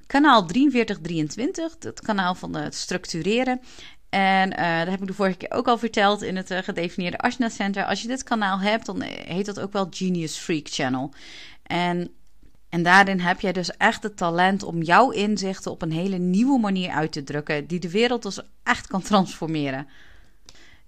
Kanaal 0.07 0.49
4323, 0.49 1.77
het 1.79 2.01
kanaal 2.01 2.35
van 2.35 2.55
het 2.55 2.75
structureren. 2.75 3.61
En 4.09 4.51
uh, 4.51 4.79
dat 4.79 4.89
heb 4.89 5.01
ik 5.01 5.07
de 5.07 5.15
vorige 5.15 5.37
keer 5.37 5.51
ook 5.51 5.69
al 5.69 5.79
verteld 5.79 6.23
in 6.23 6.37
het 6.37 6.51
uh, 6.51 6.59
gedefinieerde 6.59 7.19
Ashna 7.19 7.49
Center. 7.49 7.85
Als 7.85 8.03
je 8.03 8.09
dit 8.09 8.23
kanaal 8.23 8.61
hebt, 8.61 8.87
dan 8.87 9.03
heet 9.03 9.47
dat 9.47 9.61
ook 9.61 9.73
wel 9.73 9.87
Genius 9.91 10.37
Freak 10.37 10.69
Channel. 10.69 11.13
En, 11.63 12.11
en 12.69 12.83
daarin 12.83 13.21
heb 13.21 13.41
jij 13.41 13.53
dus 13.53 13.71
echt 13.71 14.03
het 14.03 14.17
talent 14.17 14.63
om 14.63 14.83
jouw 14.83 15.11
inzichten 15.11 15.71
op 15.71 15.83
een 15.83 15.93
hele 15.93 16.19
nieuwe 16.19 16.59
manier 16.59 16.91
uit 16.91 17.13
te 17.13 17.23
drukken, 17.23 17.67
die 17.67 17.81
de 17.81 17.91
wereld 17.91 18.23
dus 18.23 18.41
echt 18.63 18.87
kan 18.87 19.03
transformeren. 19.03 19.87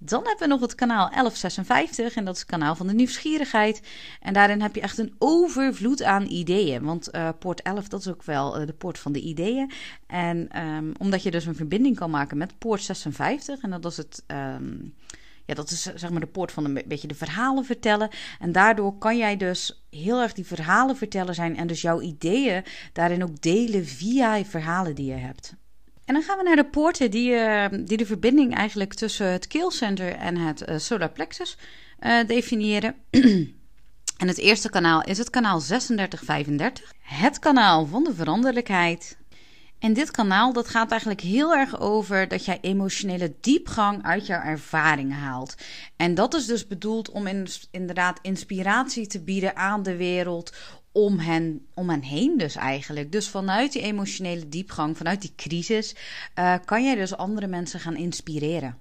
Dan 0.05 0.23
hebben 0.25 0.49
we 0.49 0.53
nog 0.55 0.61
het 0.61 0.75
kanaal 0.75 1.11
1156 1.11 2.15
en 2.15 2.25
dat 2.25 2.35
is 2.35 2.41
het 2.41 2.51
kanaal 2.51 2.75
van 2.75 2.87
de 2.87 2.95
nieuwsgierigheid. 2.95 3.83
En 4.21 4.33
daarin 4.33 4.61
heb 4.61 4.75
je 4.75 4.81
echt 4.81 4.99
een 4.99 5.15
overvloed 5.19 6.03
aan 6.03 6.27
ideeën. 6.27 6.85
Want 6.85 7.15
uh, 7.15 7.29
poort 7.39 7.63
11, 7.63 7.89
dat 7.89 8.01
is 8.01 8.09
ook 8.09 8.23
wel 8.23 8.61
uh, 8.61 8.67
de 8.67 8.73
poort 8.73 8.99
van 8.99 9.13
de 9.13 9.21
ideeën. 9.21 9.71
En 10.07 10.63
um, 10.63 10.93
omdat 10.99 11.23
je 11.23 11.31
dus 11.31 11.47
een 11.47 11.55
verbinding 11.55 11.97
kan 11.97 12.11
maken 12.11 12.37
met 12.37 12.59
poort 12.59 12.83
56 12.83 13.61
en 13.61 13.71
dat 13.71 13.85
is 13.85 13.97
het... 13.97 14.25
Um, 14.27 14.95
ja, 15.47 15.55
dat 15.55 15.71
is 15.71 15.83
zeg 15.83 16.11
maar 16.11 16.21
de 16.21 16.27
poort 16.27 16.53
van 16.53 16.65
een 16.65 16.83
beetje 16.87 17.09
de 17.09 17.15
verhalen 17.15 17.65
vertellen. 17.65 18.09
En 18.39 18.53
daardoor 18.53 18.99
kan 18.99 19.17
jij 19.17 19.37
dus 19.37 19.85
heel 19.91 20.21
erg 20.21 20.33
die 20.33 20.47
verhalen 20.47 20.97
vertellen 20.97 21.35
zijn 21.35 21.57
en 21.57 21.67
dus 21.67 21.83
jouw 21.83 22.01
ideeën 22.01 22.65
daarin 22.93 23.23
ook 23.23 23.41
delen 23.41 23.87
via 23.87 24.45
verhalen 24.45 24.95
die 24.95 25.07
je 25.07 25.19
hebt. 25.19 25.55
En 26.13 26.19
dan 26.19 26.27
gaan 26.27 26.39
we 26.39 26.45
naar 26.45 26.57
de 26.57 26.71
poorten 26.71 27.11
die, 27.11 27.31
uh, 27.31 27.65
die 27.81 27.97
de 27.97 28.07
verbinding 28.07 28.55
eigenlijk 28.55 28.95
tussen 28.95 29.27
het 29.27 29.47
keelcenter 29.47 30.15
en 30.15 30.37
het 30.37 30.69
uh, 30.69 30.79
solar 30.79 31.11
plexus 31.11 31.57
uh, 32.01 32.27
definiëren. 32.27 32.95
en 34.23 34.29
het 34.29 34.39
eerste 34.39 34.71
kanaal 34.71 35.03
is 35.03 35.19
het 35.19 35.31
kanaal 35.31 35.61
3635. 35.61 36.93
Het 37.01 37.39
kanaal 37.39 37.87
van 37.87 38.05
de 38.05 38.15
veranderlijkheid. 38.15 39.17
En 39.79 39.93
dit 39.93 40.11
kanaal 40.11 40.53
dat 40.53 40.69
gaat 40.69 40.91
eigenlijk 40.91 41.21
heel 41.21 41.55
erg 41.55 41.81
over 41.81 42.29
dat 42.29 42.45
jij 42.45 42.59
emotionele 42.61 43.35
diepgang 43.41 44.03
uit 44.05 44.27
jouw 44.27 44.43
ervaringen 44.43 45.17
haalt. 45.17 45.55
En 45.97 46.15
dat 46.15 46.35
is 46.35 46.47
dus 46.47 46.67
bedoeld 46.67 47.11
om 47.11 47.27
in, 47.27 47.47
inderdaad 47.71 48.19
inspiratie 48.23 49.07
te 49.07 49.23
bieden 49.23 49.57
aan 49.57 49.83
de 49.83 49.97
wereld 49.97 50.53
om 50.93 51.19
hen, 51.19 51.67
om 51.75 51.91
hen 51.91 52.03
heen 52.03 52.39
dus 52.39 52.57
eigenlijk. 52.57 53.13
Dus 53.13 53.29
vanuit 53.29 53.73
die 53.73 53.83
emotionele 53.83 54.49
diepgang, 54.49 54.97
vanuit 54.97 55.21
die 55.21 55.33
crisis, 55.37 55.95
uh, 56.39 56.55
kan 56.65 56.85
jij 56.85 56.95
dus 56.95 57.17
andere 57.17 57.47
mensen 57.47 57.81
gaan 57.81 57.97
inspireren. 57.97 58.77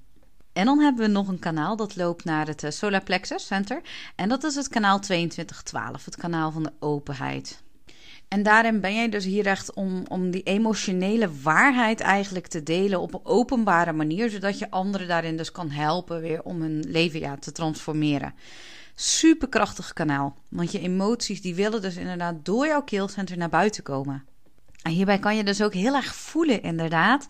En 0.53 0.65
dan 0.65 0.80
hebben 0.80 1.06
we 1.06 1.12
nog 1.12 1.27
een 1.27 1.39
kanaal 1.39 1.75
dat 1.75 1.96
loopt 1.96 2.24
naar 2.24 2.48
het 2.48 2.63
uh, 2.63 2.70
Solar 2.70 3.03
Plexus 3.03 3.46
Center. 3.46 3.82
En 4.15 4.30
dat 4.30 4.44
is 4.44 4.56
het 4.56 4.68
kanaal 4.68 5.00
2212, 5.00 6.06
het 6.06 6.15
kanaal 6.15 6.51
van 6.51 6.63
de 6.63 6.72
openheid. 6.80 7.62
En 8.27 8.44
daarin 8.44 8.80
ben 8.80 8.96
jij 8.96 9.10
dus 9.10 9.25
hier 9.25 9.46
echt 9.46 9.74
om, 9.74 10.03
om 10.08 10.32
die 10.32 10.44
emotionele 10.44 11.30
waarheid 11.41 12.00
eigenlijk 12.00 12.48
te 12.48 12.63
delen 12.63 13.00
op 13.00 13.13
een 13.13 13.25
openbare 13.25 13.94
manier, 13.94 14.30
zodat 14.30 14.60
je 14.60 14.72
anderen 14.72 15.08
daarin 15.08 15.38
dus 15.38 15.51
kan 15.51 15.70
helpen 15.70 16.22
weer 16.22 16.44
om 16.44 16.62
hun 16.62 16.84
leven 16.88 17.20
ja, 17.20 17.36
te 17.36 17.51
transformeren. 17.51 18.34
Superkrachtig 18.96 19.94
kanaal, 19.94 20.36
want 20.50 20.72
je 20.72 20.80
emoties 20.80 21.42
die 21.42 21.56
willen 21.56 21.82
dus 21.82 21.96
inderdaad 21.96 22.46
door 22.46 22.66
jouw 22.68 22.84
keelcenter 22.84 23.38
naar 23.38 23.50
buiten 23.50 23.84
komen. 23.84 24.26
En 24.82 24.92
hierbij 24.92 25.20
kan 25.20 25.36
je 25.36 25.44
dus 25.44 25.62
ook 25.62 25.74
heel 25.74 25.96
erg 25.96 26.16
voelen, 26.16 26.62
inderdaad, 26.62 27.28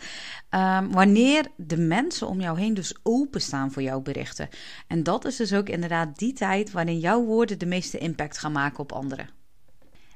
um, 0.50 0.92
wanneer 0.92 1.48
de 1.58 1.78
mensen 1.78 2.28
om 2.28 2.42
jou 2.42 2.60
heen 2.60 2.74
dus 2.74 2.96
openstaan 3.04 3.72
voor 3.72 3.82
jouw 3.82 4.02
berichten. 4.02 4.50
En 4.88 5.04
dat 5.04 5.26
is 5.26 5.36
dus 5.36 5.54
ook 5.54 5.70
inderdaad 5.70 6.18
die 6.18 6.34
tijd 6.34 6.72
waarin 6.72 7.00
jouw 7.00 7.24
woorden 7.24 7.60
de 7.60 7.66
meeste 7.66 7.98
impact 7.98 8.38
gaan 8.38 8.52
maken 8.52 8.80
op 8.80 8.92
anderen. 8.92 9.30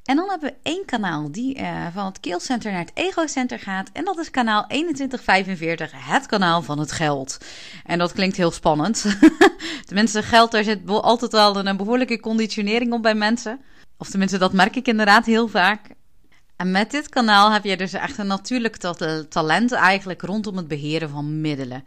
En 0.05 0.15
dan 0.15 0.29
hebben 0.29 0.49
we 0.49 0.69
één 0.69 0.85
kanaal 0.85 1.31
die 1.31 1.59
uh, 1.59 1.87
van 1.93 2.05
het 2.05 2.19
keelcenter 2.19 2.71
naar 2.71 2.81
het 2.81 2.91
egocenter 2.93 3.59
gaat. 3.59 3.89
En 3.93 4.05
dat 4.05 4.17
is 4.17 4.31
kanaal 4.31 4.67
2145, 4.67 5.91
het 5.95 6.25
kanaal 6.25 6.61
van 6.61 6.79
het 6.79 6.91
geld. 6.91 7.37
En 7.85 7.97
dat 7.97 8.13
klinkt 8.13 8.37
heel 8.37 8.51
spannend. 8.51 9.05
tenminste, 9.85 10.23
geld, 10.23 10.51
daar 10.51 10.63
zit 10.63 10.89
altijd 10.89 11.31
wel 11.31 11.65
een 11.65 11.77
behoorlijke 11.77 12.19
conditionering 12.19 12.93
op 12.93 13.01
bij 13.01 13.15
mensen. 13.15 13.61
Of 13.97 14.09
tenminste, 14.09 14.37
dat 14.37 14.53
merk 14.53 14.75
ik 14.75 14.87
inderdaad 14.87 15.25
heel 15.25 15.47
vaak. 15.47 15.89
En 16.55 16.71
met 16.71 16.91
dit 16.91 17.09
kanaal 17.09 17.51
heb 17.51 17.63
je 17.63 17.77
dus 17.77 17.93
echt 17.93 18.17
een 18.17 18.27
natuurlijk 18.27 18.77
talent 19.29 19.71
eigenlijk 19.71 20.21
rondom 20.21 20.57
het 20.57 20.67
beheren 20.67 21.09
van 21.09 21.41
middelen. 21.41 21.83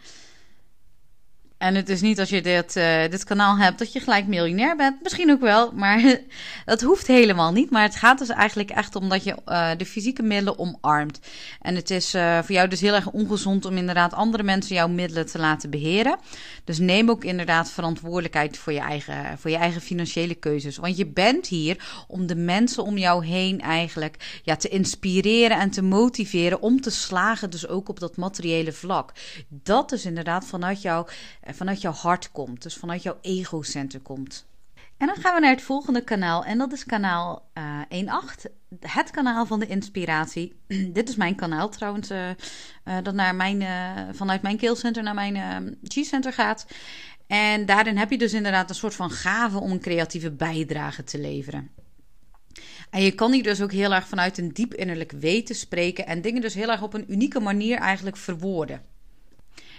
En 1.59 1.75
het 1.75 1.88
is 1.88 2.00
niet 2.00 2.21
als 2.21 2.29
je 2.29 2.43
dit, 2.43 2.77
uh, 2.77 3.00
dit 3.11 3.25
kanaal 3.25 3.59
hebt 3.59 3.79
dat 3.79 3.93
je 3.93 4.00
gelijk 4.00 4.27
miljonair 4.27 4.77
bent. 4.77 5.03
Misschien 5.03 5.31
ook 5.31 5.41
wel, 5.41 5.73
maar 5.73 6.21
dat 6.65 6.81
hoeft 6.81 7.07
helemaal 7.07 7.53
niet. 7.53 7.71
Maar 7.71 7.83
het 7.83 7.97
gaat 7.97 8.19
dus 8.19 8.29
eigenlijk 8.29 8.71
echt 8.71 8.97
om 8.97 9.09
dat 9.09 9.25
je 9.25 9.37
uh, 9.47 9.71
de 9.77 9.87
fysieke 9.87 10.23
middelen 10.23 10.59
omarmt. 10.59 11.21
En 11.61 11.75
het 11.75 11.91
is 11.91 12.15
uh, 12.15 12.38
voor 12.38 12.55
jou 12.55 12.69
dus 12.69 12.81
heel 12.81 12.95
erg 12.95 13.11
ongezond 13.11 13.65
om 13.65 13.77
inderdaad 13.77 14.12
andere 14.15 14.43
mensen 14.43 14.75
jouw 14.75 14.88
middelen 14.88 15.27
te 15.27 15.38
laten 15.38 15.71
beheren. 15.71 16.19
Dus 16.65 16.79
neem 16.79 17.11
ook 17.11 17.25
inderdaad 17.25 17.71
verantwoordelijkheid 17.71 18.59
voor 18.59 18.73
je 18.73 18.81
eigen, 18.81 19.38
voor 19.38 19.50
je 19.50 19.57
eigen 19.57 19.81
financiële 19.81 20.35
keuzes. 20.35 20.77
Want 20.77 20.97
je 20.97 21.07
bent 21.07 21.47
hier 21.47 22.05
om 22.09 22.27
de 22.27 22.37
mensen 22.37 22.83
om 22.85 22.99
jou 22.99 23.27
heen 23.27 23.61
eigenlijk 23.61 24.41
ja, 24.43 24.57
te 24.57 24.69
inspireren 24.69 25.59
en 25.59 25.71
te 25.71 25.83
motiveren 25.83 26.62
om 26.62 26.81
te 26.81 26.91
slagen. 26.91 27.50
Dus 27.50 27.69
ook 27.69 27.88
op 27.88 28.00
dat 28.00 28.17
materiële 28.17 28.73
vlak. 28.73 29.12
Dat 29.49 29.93
is 29.93 30.05
inderdaad 30.05 30.47
vanuit 30.47 30.83
jou 30.83 31.07
vanuit 31.55 31.81
jouw 31.81 31.93
hart 31.93 32.33
komt. 32.33 32.62
Dus 32.62 32.76
vanuit 32.76 33.02
jouw 33.02 33.19
egocenter 33.21 34.00
komt. 34.00 34.47
En 34.97 35.07
dan 35.07 35.17
gaan 35.17 35.35
we 35.35 35.40
naar 35.40 35.50
het 35.50 35.62
volgende 35.62 36.05
kanaal. 36.05 36.45
En 36.45 36.59
dat 36.59 36.73
is 36.73 36.85
kanaal 36.85 37.49
uh, 37.59 37.81
eh, 37.88 38.23
1.8. 38.35 38.50
Het 38.81 39.11
kanaal 39.11 39.47
van 39.47 39.61
de 39.61 39.67
inspiratie. 39.67 40.61
Dit 40.93 41.09
is 41.09 41.17
mijn 41.17 41.35
kanaal 41.35 41.69
trouwens. 41.69 42.11
Uh, 42.11 42.28
uh, 42.28 42.97
dat 43.02 43.14
naar 43.14 43.35
mijn, 43.35 43.64
vanuit 44.14 44.43
mijn 44.43 44.57
keelcenter 44.57 45.02
naar 45.02 45.14
mijn 45.14 45.78
G-center 45.83 46.33
gaat. 46.33 46.67
En 47.26 47.67
daarin 47.67 47.97
heb 47.97 48.11
je 48.11 48.19
dus 48.19 48.33
inderdaad 48.33 48.69
een 48.69 48.75
soort 48.75 48.95
van 48.95 49.11
gave 49.11 49.59
om 49.59 49.71
een 49.71 49.81
creatieve 49.81 50.31
bijdrage 50.31 51.05
te 51.05 51.19
leveren. 51.19 51.71
En 52.90 53.02
je 53.02 53.12
kan 53.12 53.33
hier 53.33 53.43
dus 53.43 53.62
ook 53.62 53.73
heel 53.73 53.95
erg 53.95 54.09
vanuit 54.09 54.38
een 54.38 54.52
diep 54.52 54.75
innerlijk 54.75 55.12
weten 55.12 55.55
spreken. 55.55 56.07
En 56.07 56.21
dingen 56.21 56.40
dus 56.40 56.55
heel 56.55 56.71
erg 56.71 56.83
op 56.83 56.95
een 56.95 57.12
unieke 57.12 57.40
manier 57.40 57.78
eigenlijk 57.78 58.17
verwoorden. 58.17 58.83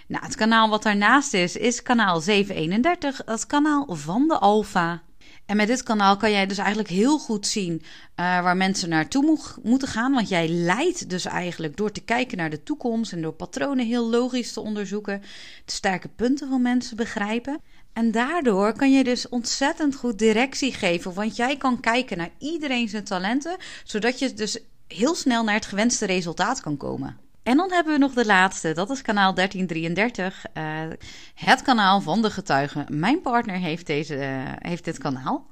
Nou, 0.10 0.24
het 0.24 0.36
kanaal 0.36 0.70
wat 0.70 0.84
daarnaast 0.84 1.34
is, 1.34 1.56
is 1.56 1.82
kanaal 1.82 2.20
731, 2.20 3.22
het 3.26 3.46
kanaal 3.46 3.86
van 3.90 4.28
de 4.28 4.38
Alpha. 4.38 5.02
En 5.46 5.58
met 5.58 5.68
dit 5.68 5.84
kanaal 5.84 6.18
kan 6.18 6.32
jij 6.32 6.46
dus 6.46 6.58
eigenlijk 6.58 6.90
heel 6.90 7.20
goed 7.20 7.48
zien 7.48 7.74
uh, 7.74 7.84
waar 8.16 8.58
mensen 8.58 8.90
naartoe 8.90 9.24
mo 9.26 9.38
moeten 9.64 9.88
gaan. 9.88 10.14
Want 10.14 10.30
jij 10.30 10.48
leidt 10.48 11.10
dus 11.10 11.26
eigenlijk 11.26 11.78
door 11.78 11.92
te 11.92 12.02
kijken 12.02 12.38
naar 12.38 12.50
de 12.50 12.64
toekomst 12.64 13.12
en 13.12 13.22
door 13.22 13.34
patronen 13.34 13.86
heel 13.86 14.10
logisch 14.10 14.54
te 14.54 14.60
onderzoeken, 14.60 15.22
de 15.66 15.72
sterke 15.72 16.08
punten 16.08 16.50
van 16.50 16.62
mensen 16.62 16.98
begrijpen. 16.98 17.62
En 17.94 18.12
daardoor 18.12 18.74
kan 18.74 18.92
je 18.92 19.04
dus 19.04 19.30
ontzettend 19.30 19.96
goed 19.96 20.20
directie 20.20 20.74
geven. 20.74 21.14
Want 21.14 21.36
jij 21.36 21.58
kan 21.58 21.80
kijken 21.80 22.18
naar 22.18 22.32
iedereen 22.38 22.90
zijn 22.90 23.04
talenten, 23.04 23.58
zodat 23.84 24.20
je 24.20 24.34
dus 24.34 24.60
heel 24.88 25.16
snel 25.16 25.44
naar 25.44 25.56
het 25.56 25.66
gewenste 25.66 26.06
resultaat 26.06 26.62
kan 26.62 26.78
komen. 26.78 27.29
En 27.50 27.58
dan 27.58 27.72
hebben 27.72 27.94
we 27.94 28.00
nog 28.00 28.14
de 28.14 28.26
laatste, 28.26 28.74
dat 28.74 28.90
is 28.90 29.02
kanaal 29.02 29.34
1333. 29.34 30.44
Uh, 30.54 30.84
eh, 30.84 30.90
het 31.34 31.62
kanaal 31.62 32.02
van 32.02 32.22
de 32.22 32.30
getuigen. 32.30 32.86
Mijn 32.90 33.22
partner 33.22 33.56
heeft, 33.56 33.88
deze, 33.88 34.16
uh, 34.16 34.24
heeft 34.60 34.86
dit 34.86 34.98
kanaal. 34.98 35.48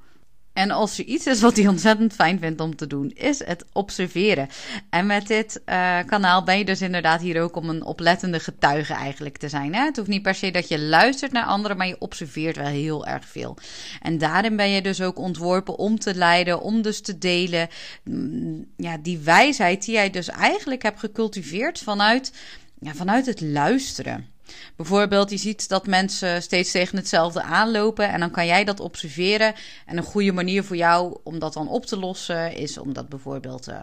En 0.58 0.70
als 0.70 0.98
er 0.98 1.04
iets 1.04 1.26
is 1.26 1.40
wat 1.40 1.56
hij 1.56 1.66
ontzettend 1.66 2.12
fijn 2.12 2.38
vindt 2.38 2.60
om 2.60 2.76
te 2.76 2.86
doen, 2.86 3.10
is 3.14 3.44
het 3.44 3.64
observeren. 3.72 4.48
En 4.90 5.06
met 5.06 5.26
dit 5.26 5.60
uh, 5.66 5.98
kanaal 6.06 6.44
ben 6.44 6.58
je 6.58 6.64
dus 6.64 6.80
inderdaad 6.80 7.20
hier 7.20 7.42
ook 7.42 7.56
om 7.56 7.68
een 7.68 7.84
oplettende 7.84 8.40
getuige 8.40 8.94
eigenlijk 8.94 9.36
te 9.36 9.48
zijn. 9.48 9.74
Hè? 9.74 9.84
Het 9.84 9.96
hoeft 9.96 10.08
niet 10.08 10.22
per 10.22 10.34
se 10.34 10.50
dat 10.50 10.68
je 10.68 10.80
luistert 10.80 11.32
naar 11.32 11.44
anderen, 11.44 11.76
maar 11.76 11.86
je 11.86 12.00
observeert 12.00 12.56
wel 12.56 12.66
heel 12.66 13.06
erg 13.06 13.24
veel. 13.28 13.56
En 14.02 14.18
daarin 14.18 14.56
ben 14.56 14.70
je 14.70 14.82
dus 14.82 15.02
ook 15.02 15.18
ontworpen 15.18 15.76
om 15.78 15.98
te 15.98 16.14
leiden, 16.14 16.60
om 16.60 16.82
dus 16.82 17.00
te 17.00 17.18
delen. 17.18 17.68
Mm, 18.04 18.66
ja, 18.76 18.96
die 18.96 19.18
wijsheid 19.18 19.84
die 19.84 19.94
jij 19.94 20.10
dus 20.10 20.28
eigenlijk 20.28 20.82
hebt 20.82 21.00
gecultiveerd 21.00 21.78
vanuit, 21.78 22.32
ja, 22.80 22.94
vanuit 22.94 23.26
het 23.26 23.40
luisteren. 23.40 24.26
Bijvoorbeeld, 24.76 25.30
je 25.30 25.36
ziet 25.36 25.68
dat 25.68 25.86
mensen 25.86 26.42
steeds 26.42 26.70
tegen 26.70 26.96
hetzelfde 26.96 27.42
aanlopen 27.42 28.08
en 28.08 28.20
dan 28.20 28.30
kan 28.30 28.46
jij 28.46 28.64
dat 28.64 28.80
observeren. 28.80 29.54
En 29.86 29.96
een 29.96 30.02
goede 30.02 30.32
manier 30.32 30.64
voor 30.64 30.76
jou 30.76 31.18
om 31.22 31.38
dat 31.38 31.52
dan 31.52 31.68
op 31.68 31.86
te 31.86 31.98
lossen 31.98 32.56
is 32.56 32.78
om 32.78 32.92
dat 32.92 33.08
bijvoorbeeld 33.08 33.68
uh, 33.68 33.74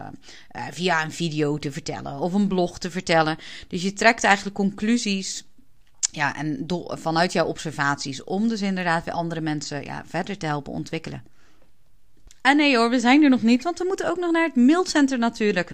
uh, 0.56 0.62
via 0.70 1.04
een 1.04 1.12
video 1.12 1.58
te 1.58 1.72
vertellen 1.72 2.18
of 2.18 2.32
een 2.32 2.48
blog 2.48 2.78
te 2.78 2.90
vertellen. 2.90 3.36
Dus 3.68 3.82
je 3.82 3.92
trekt 3.92 4.24
eigenlijk 4.24 4.56
conclusies. 4.56 5.44
Ja, 6.10 6.36
en 6.36 6.66
vanuit 6.88 7.32
jouw 7.32 7.46
observaties 7.46 8.24
om 8.24 8.48
dus 8.48 8.62
inderdaad 8.62 9.04
weer 9.04 9.14
andere 9.14 9.40
mensen 9.40 9.84
ja, 9.84 10.02
verder 10.06 10.38
te 10.38 10.46
helpen 10.46 10.72
ontwikkelen. 10.72 11.22
En 12.42 12.56
nee 12.56 12.76
hoor, 12.76 12.90
we 12.90 13.00
zijn 13.00 13.22
er 13.22 13.30
nog 13.30 13.42
niet, 13.42 13.62
want 13.62 13.78
we 13.78 13.84
moeten 13.84 14.10
ook 14.10 14.18
nog 14.18 14.30
naar 14.30 14.44
het 14.44 14.56
mailcenter 14.56 15.18
natuurlijk. 15.18 15.72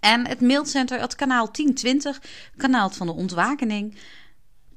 En 0.00 0.26
het 0.26 0.40
mailcenter, 0.40 1.00
het 1.00 1.14
kanaal 1.14 1.52
1020, 1.52 2.22
kanaal 2.56 2.90
van 2.90 3.06
de 3.06 3.12
ontwakening. 3.12 3.98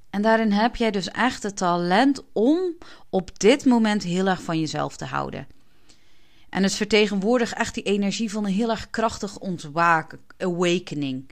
En 0.09 0.21
daarin 0.21 0.51
heb 0.51 0.75
jij 0.75 0.91
dus 0.91 1.11
echt 1.11 1.43
het 1.43 1.57
talent 1.57 2.23
om 2.33 2.77
op 3.09 3.39
dit 3.39 3.65
moment 3.65 4.03
heel 4.03 4.27
erg 4.27 4.41
van 4.41 4.59
jezelf 4.59 4.97
te 4.97 5.05
houden. 5.05 5.47
En 6.49 6.63
het 6.63 6.73
vertegenwoordigt 6.73 7.53
echt 7.53 7.73
die 7.73 7.83
energie 7.83 8.31
van 8.31 8.45
een 8.45 8.51
heel 8.51 8.69
erg 8.69 8.89
krachtig 8.89 9.37
ontwaken, 9.37 10.19
awakening. 10.37 11.29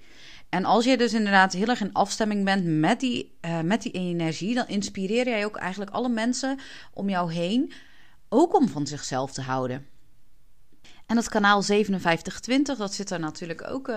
En 0.50 0.66
als 0.66 0.86
je 0.86 0.98
dus 0.98 1.14
inderdaad 1.14 1.54
heel 1.54 1.68
erg 1.68 1.82
in 1.82 1.94
afstemming 1.94 2.46
bent 2.46 2.66
met 2.66 3.00
die, 3.00 3.38
uh, 3.46 3.60
met 3.60 3.82
die 3.82 3.92
energie, 3.92 4.56
dan 4.56 4.68
inspireer 4.68 5.28
jij 5.28 5.46
ook 5.46 5.58
eigenlijk 5.58 5.92
alle 5.92 6.10
mensen 6.10 6.60
om 6.94 7.10
jou 7.10 7.34
heen 7.34 7.72
ook 8.30 8.56
om 8.56 8.68
van 8.68 8.88
zichzelf 8.88 9.32
te 9.32 9.42
houden. 9.42 9.88
En 11.12 11.18
dat 11.18 11.30
kanaal 11.30 11.62
5720, 11.62 12.78
dat 12.78 12.94
zit 12.94 13.10
er 13.10 13.20
natuurlijk 13.20 13.68
ook. 13.70 13.88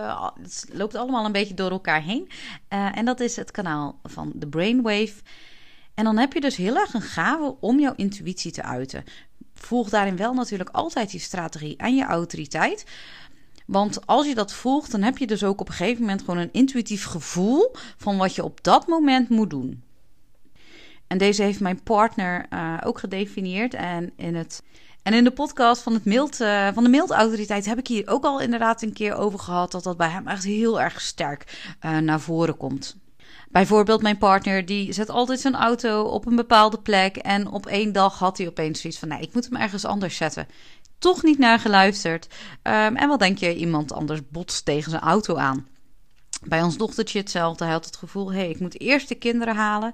Het 0.43 0.67
loopt 0.73 0.95
allemaal 0.95 1.25
een 1.25 1.33
beetje 1.33 1.55
door 1.55 1.71
elkaar 1.71 2.03
heen. 2.03 2.29
Uh, 2.73 2.97
en 2.97 3.05
dat 3.05 3.21
is 3.21 3.37
het 3.37 3.51
kanaal 3.51 3.99
van 4.03 4.33
de 4.35 4.47
Brainwave. 4.47 5.15
En 5.95 6.05
dan 6.05 6.17
heb 6.17 6.33
je 6.33 6.41
dus 6.41 6.57
heel 6.57 6.77
erg 6.77 6.95
een 6.95 7.03
gave 7.03 7.57
om 7.61 7.81
jouw 7.81 7.93
intuïtie 7.97 8.53
te 8.53 8.63
uiten. 8.63 9.05
Volg 9.55 9.89
daarin 9.89 10.17
wel 10.17 10.35
natuurlijk 10.35 10.71
altijd 10.71 11.13
je 11.13 11.19
strategie 11.19 11.77
en 11.77 11.97
je 11.97 12.05
autoriteit. 12.05 12.85
Want 13.67 14.07
als 14.07 14.27
je 14.27 14.35
dat 14.35 14.53
volgt, 14.53 14.91
dan 14.91 15.03
heb 15.03 15.19
je 15.19 15.27
dus 15.27 15.45
ook 15.45 15.61
op 15.61 15.69
een 15.69 15.75
gegeven 15.75 16.01
moment 16.01 16.21
gewoon 16.21 16.41
een 16.41 16.53
intuïtief 16.53 17.05
gevoel 17.05 17.71
van 17.97 18.17
wat 18.17 18.35
je 18.35 18.45
op 18.45 18.65
dat 18.65 18.87
moment 18.87 19.29
moet 19.29 19.51
doen. 19.51 19.83
En 21.07 21.19
deze 21.19 21.43
heeft 21.43 21.61
mijn 21.61 21.83
partner 21.83 22.47
uh, 22.51 22.79
ook 22.85 22.99
gedefinieerd. 22.99 23.75
En 23.75 24.13
in 24.17 24.35
het 24.35 24.63
En 25.05 25.15
in 25.15 25.25
de 25.25 25.31
podcast 25.31 25.83
van, 25.83 25.93
het 25.93 26.05
mild, 26.05 26.41
uh, 26.41 26.69
van 26.75 26.83
de 26.83 26.89
mildautoriteit 26.89 27.65
heb 27.65 27.79
ik 27.79 27.87
hier 27.87 28.09
ook 28.09 28.25
al 28.25 28.41
inderdaad 28.41 28.83
een 28.83 28.93
keer 28.93 29.15
over 29.15 29.39
gehad 29.39 29.71
dat 29.71 29.83
dat 29.83 29.97
bij 29.97 30.09
hem 30.09 30.29
echt 30.29 30.45
heel 30.45 30.81
erg 30.81 31.01
sterk 31.01 31.69
uh, 31.85 31.99
naar 31.99 32.21
voren 32.21 32.57
komt. 32.57 32.97
Bijvoorbeeld 33.49 34.03
mijn 34.03 34.19
partner, 34.19 34.67
die 34.67 34.93
zet 34.93 35.11
altijd 35.11 35.41
zijn 35.41 35.55
auto 35.55 36.03
op 36.03 36.27
een 36.27 36.37
bepaalde 36.37 36.79
plek. 36.79 37.17
En 37.17 37.51
op 37.51 37.67
één 37.67 37.93
dag 37.93 38.19
had 38.19 38.39
hij 38.39 38.47
opeens 38.47 38.81
zoiets 38.81 38.99
van, 38.99 39.09
nee, 39.09 39.21
ik 39.21 39.35
moet 39.35 39.45
hem 39.45 39.61
ergens 39.61 39.85
anders 39.85 40.17
zetten. 40.17 40.47
Toch 40.99 41.23
niet 41.23 41.39
naar 41.39 41.59
geluisterd. 41.59 42.27
Um, 42.63 42.97
en 42.97 43.09
wat 43.09 43.19
denk 43.19 43.39
je, 43.39 43.57
iemand 43.57 43.93
anders 43.93 44.21
botst 44.29 44.65
tegen 44.65 44.91
zijn 44.91 45.03
auto 45.03 45.37
aan. 45.37 45.67
Bij 46.43 46.63
ons 46.63 46.77
dochtertje 46.77 47.19
hetzelfde. 47.19 47.65
Hij 47.65 47.73
had 47.73 47.85
het 47.85 47.97
gevoel, 47.97 48.33
hé, 48.33 48.39
hey, 48.39 48.51
ik 48.51 48.61
moet 48.61 48.81
eerst 48.81 49.09
de 49.09 49.15
kinderen 49.15 49.57
halen 49.57 49.93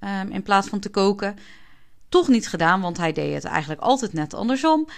um, 0.00 0.30
in 0.30 0.42
plaats 0.42 0.68
van 0.68 0.80
te 0.80 0.88
koken. 0.88 1.36
Toch 2.08 2.28
niet 2.28 2.48
gedaan, 2.48 2.80
want 2.80 2.96
hij 2.96 3.12
deed 3.12 3.34
het 3.34 3.44
eigenlijk 3.44 3.80
altijd 3.80 4.12
net 4.12 4.34
andersom. 4.34 4.88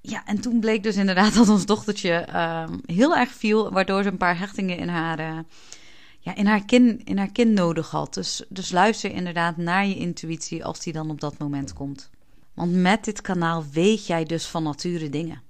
Ja, 0.00 0.24
en 0.24 0.40
toen 0.40 0.60
bleek 0.60 0.82
dus 0.82 0.96
inderdaad 0.96 1.34
dat 1.38 1.48
ons 1.48 1.66
dochtertje 1.66 2.28
um, 2.68 2.80
heel 2.86 3.16
erg 3.16 3.30
viel, 3.30 3.70
waardoor 3.70 4.02
ze 4.02 4.08
een 4.08 4.16
paar 4.16 4.38
hechtingen 4.38 4.76
in 4.76 4.88
haar, 4.88 5.20
uh, 5.20 5.38
ja, 6.20 6.34
in 6.34 6.46
haar, 6.46 6.64
kin, 6.64 7.04
in 7.04 7.18
haar 7.18 7.32
kin 7.32 7.52
nodig 7.52 7.90
had. 7.90 8.14
Dus, 8.14 8.44
dus 8.48 8.70
luister 8.70 9.10
inderdaad 9.10 9.56
naar 9.56 9.86
je 9.86 9.96
intuïtie 9.96 10.64
als 10.64 10.80
die 10.80 10.92
dan 10.92 11.10
op 11.10 11.20
dat 11.20 11.38
moment 11.38 11.72
komt. 11.72 12.10
Want 12.54 12.72
met 12.72 13.04
dit 13.04 13.20
kanaal 13.20 13.64
weet 13.72 14.06
jij 14.06 14.24
dus 14.24 14.46
van 14.46 14.62
nature 14.62 15.08
dingen. 15.08 15.42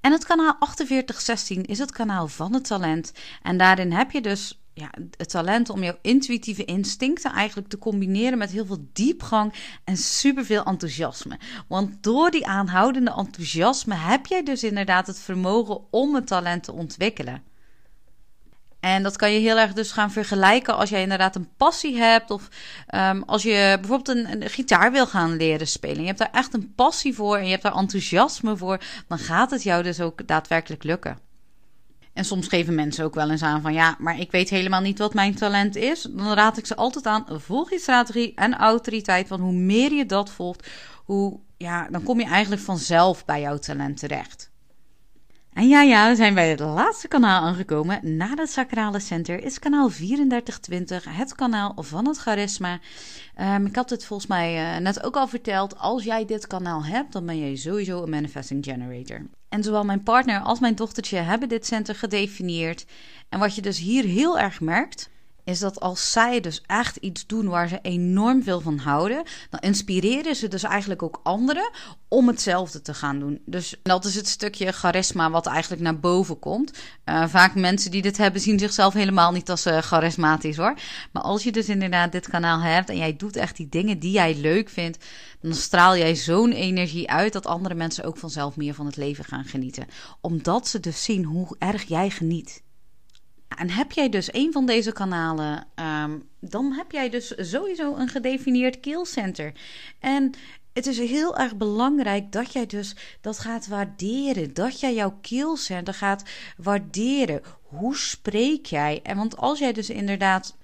En 0.00 0.12
het 0.12 0.24
kanaal 0.24 0.56
4816 0.58 1.64
is 1.64 1.78
het 1.78 1.92
kanaal 1.92 2.28
van 2.28 2.54
het 2.54 2.64
talent. 2.64 3.12
En 3.42 3.56
daarin 3.56 3.92
heb 3.92 4.10
je 4.10 4.20
dus 4.20 4.63
ja, 4.74 4.90
het 5.16 5.30
talent 5.30 5.70
om 5.70 5.82
jouw 5.82 5.98
intuïtieve 6.02 6.64
instincten 6.64 7.32
eigenlijk 7.32 7.68
te 7.68 7.78
combineren 7.78 8.38
met 8.38 8.50
heel 8.50 8.66
veel 8.66 8.86
diepgang 8.92 9.54
en 9.84 9.96
superveel 9.96 10.64
enthousiasme. 10.64 11.38
Want 11.68 12.02
door 12.02 12.30
die 12.30 12.46
aanhoudende 12.46 13.14
enthousiasme 13.16 13.94
heb 13.94 14.26
jij 14.26 14.42
dus 14.42 14.62
inderdaad 14.64 15.06
het 15.06 15.18
vermogen 15.18 15.80
om 15.90 16.14
het 16.14 16.26
talent 16.26 16.62
te 16.62 16.72
ontwikkelen. 16.72 17.42
En 18.80 19.02
dat 19.02 19.16
kan 19.16 19.32
je 19.32 19.38
heel 19.38 19.58
erg 19.58 19.72
dus 19.72 19.92
gaan 19.92 20.10
vergelijken 20.10 20.76
als 20.76 20.90
jij 20.90 21.02
inderdaad 21.02 21.36
een 21.36 21.48
passie 21.56 21.96
hebt. 21.96 22.30
Of 22.30 22.48
um, 22.94 23.22
als 23.22 23.42
je 23.42 23.76
bijvoorbeeld 23.80 24.08
een, 24.08 24.42
een, 24.42 24.50
gitaar 24.50 24.92
wil 24.92 25.06
gaan 25.06 25.36
leren 25.36 25.66
spelen. 25.66 26.00
Je 26.00 26.06
hebt 26.06 26.18
daar 26.18 26.32
echt 26.32 26.54
een 26.54 26.74
passie 26.74 27.14
voor 27.14 27.36
en 27.36 27.44
je 27.44 27.50
hebt 27.50 27.62
daar 27.62 27.76
enthousiasme 27.76 28.56
voor. 28.56 28.80
Dan 29.08 29.18
gaat 29.18 29.50
het 29.50 29.62
jou 29.62 29.82
dus 29.82 30.00
ook 30.00 30.26
daadwerkelijk 30.26 30.82
lukken. 30.82 31.18
En 32.14 32.24
soms 32.24 32.48
geven 32.48 32.74
mensen 32.74 33.04
ook 33.04 33.14
wel 33.14 33.30
eens 33.30 33.42
aan 33.42 33.62
van 33.62 33.72
ja, 33.72 33.96
maar 33.98 34.20
ik 34.20 34.30
weet 34.30 34.50
helemaal 34.50 34.80
niet 34.80 34.98
wat 34.98 35.14
mijn 35.14 35.34
talent 35.34 35.76
is. 35.76 36.02
Dan 36.02 36.32
raad 36.32 36.58
ik 36.58 36.66
ze 36.66 36.76
altijd 36.76 37.06
aan, 37.06 37.26
volg 37.28 37.70
je 37.70 37.78
strategie 37.78 38.34
en 38.34 38.54
autoriteit. 38.54 39.28
Want 39.28 39.40
hoe 39.40 39.52
meer 39.52 39.92
je 39.92 40.06
dat 40.06 40.30
volgt, 40.30 40.68
hoe, 41.04 41.40
ja, 41.56 41.88
dan 41.90 42.02
kom 42.02 42.20
je 42.20 42.26
eigenlijk 42.26 42.62
vanzelf 42.62 43.24
bij 43.24 43.40
jouw 43.40 43.58
talent 43.58 43.98
terecht. 43.98 44.52
En 45.54 45.68
ja, 45.68 45.82
ja, 45.82 46.08
we 46.08 46.16
zijn 46.16 46.34
bij 46.34 46.50
het 46.50 46.60
laatste 46.60 47.08
kanaal 47.08 47.42
aangekomen. 47.42 48.16
Na 48.16 48.34
het 48.34 48.50
Sacrale 48.50 49.00
Center 49.00 49.44
is 49.44 49.58
kanaal 49.58 49.88
3420, 49.88 51.16
het 51.16 51.34
kanaal 51.34 51.74
van 51.76 52.06
het 52.06 52.18
charisma. 52.18 52.78
Um, 53.40 53.66
ik 53.66 53.76
had 53.76 53.90
het 53.90 54.04
volgens 54.04 54.28
mij 54.28 54.74
uh, 54.74 54.80
net 54.80 55.02
ook 55.04 55.16
al 55.16 55.28
verteld. 55.28 55.78
Als 55.78 56.04
jij 56.04 56.24
dit 56.24 56.46
kanaal 56.46 56.84
hebt, 56.84 57.12
dan 57.12 57.26
ben 57.26 57.38
jij 57.38 57.56
sowieso 57.56 58.02
een 58.02 58.10
manifesting 58.10 58.64
generator. 58.64 59.26
En 59.54 59.62
zowel 59.62 59.84
mijn 59.84 60.02
partner 60.02 60.40
als 60.40 60.60
mijn 60.60 60.74
dochtertje 60.74 61.16
hebben 61.16 61.48
dit 61.48 61.66
center 61.66 61.94
gedefinieerd. 61.94 62.86
En 63.28 63.38
wat 63.38 63.54
je 63.54 63.62
dus 63.62 63.78
hier 63.78 64.04
heel 64.04 64.38
erg 64.38 64.60
merkt, 64.60 65.10
is 65.44 65.58
dat 65.58 65.80
als 65.80 66.12
zij 66.12 66.40
dus 66.40 66.62
echt 66.66 66.96
iets 66.96 67.26
doen 67.26 67.48
waar 67.48 67.68
ze 67.68 67.78
enorm 67.82 68.42
veel 68.42 68.60
van 68.60 68.78
houden, 68.78 69.22
dan 69.50 69.60
inspireren 69.60 70.36
ze 70.36 70.48
dus 70.48 70.62
eigenlijk 70.62 71.02
ook 71.02 71.20
anderen 71.22 71.70
om 72.08 72.28
hetzelfde 72.28 72.82
te 72.82 72.94
gaan 72.94 73.18
doen. 73.18 73.40
Dus 73.46 73.74
dat 73.82 74.04
is 74.04 74.14
het 74.14 74.28
stukje 74.28 74.72
charisma 74.72 75.30
wat 75.30 75.46
eigenlijk 75.46 75.82
naar 75.82 76.00
boven 76.00 76.38
komt. 76.38 76.78
Uh, 77.04 77.26
vaak 77.28 77.54
mensen 77.54 77.90
die 77.90 78.02
dit 78.02 78.16
hebben 78.16 78.40
zien 78.40 78.58
zichzelf 78.58 78.94
helemaal 78.94 79.32
niet 79.32 79.50
als 79.50 79.66
uh, 79.66 79.78
charismatisch 79.78 80.56
hoor. 80.56 80.74
Maar 81.12 81.22
als 81.22 81.42
je 81.42 81.52
dus 81.52 81.68
inderdaad 81.68 82.12
dit 82.12 82.28
kanaal 82.28 82.60
hebt 82.60 82.88
en 82.88 82.96
jij 82.96 83.16
doet 83.16 83.36
echt 83.36 83.56
die 83.56 83.68
dingen 83.68 83.98
die 83.98 84.12
jij 84.12 84.34
leuk 84.34 84.68
vindt, 84.68 85.04
dan 85.40 85.54
straal 85.54 85.96
jij 85.96 86.16
zo'n 86.16 86.52
energie 86.52 87.10
uit 87.10 87.32
dat 87.32 87.46
andere 87.46 87.74
mensen 87.74 88.04
ook 88.04 88.16
vanzelf 88.16 88.56
meer 88.56 88.74
van 88.74 88.86
het 88.86 88.96
leven 88.96 89.24
gaan 89.24 89.44
genieten. 89.44 89.86
Omdat 90.20 90.68
ze 90.68 90.80
dus 90.80 91.04
zien 91.04 91.24
hoe 91.24 91.56
erg 91.58 91.82
jij 91.82 92.10
geniet. 92.10 92.62
En 93.56 93.70
heb 93.70 93.92
jij 93.92 94.08
dus 94.08 94.32
een 94.32 94.52
van 94.52 94.66
deze 94.66 94.92
kanalen, 94.92 95.66
um, 95.74 96.28
dan 96.40 96.72
heb 96.72 96.90
jij 96.90 97.10
dus 97.10 97.34
sowieso 97.36 97.96
een 97.96 98.08
gedefinieerd 98.08 98.80
keelcenter. 98.80 99.52
En 99.98 100.32
het 100.72 100.86
is 100.86 100.98
heel 100.98 101.36
erg 101.36 101.56
belangrijk 101.56 102.32
dat 102.32 102.52
jij 102.52 102.66
dus 102.66 102.96
dat 103.20 103.38
gaat 103.38 103.66
waarderen. 103.66 104.54
Dat 104.54 104.80
jij 104.80 104.94
jouw 104.94 105.18
keelcenter 105.20 105.94
gaat 105.94 106.22
waarderen. 106.56 107.42
Hoe 107.62 107.96
spreek 107.96 108.66
jij? 108.66 109.00
En 109.02 109.16
want 109.16 109.36
als 109.36 109.58
jij 109.58 109.72
dus 109.72 109.90
inderdaad 109.90 110.56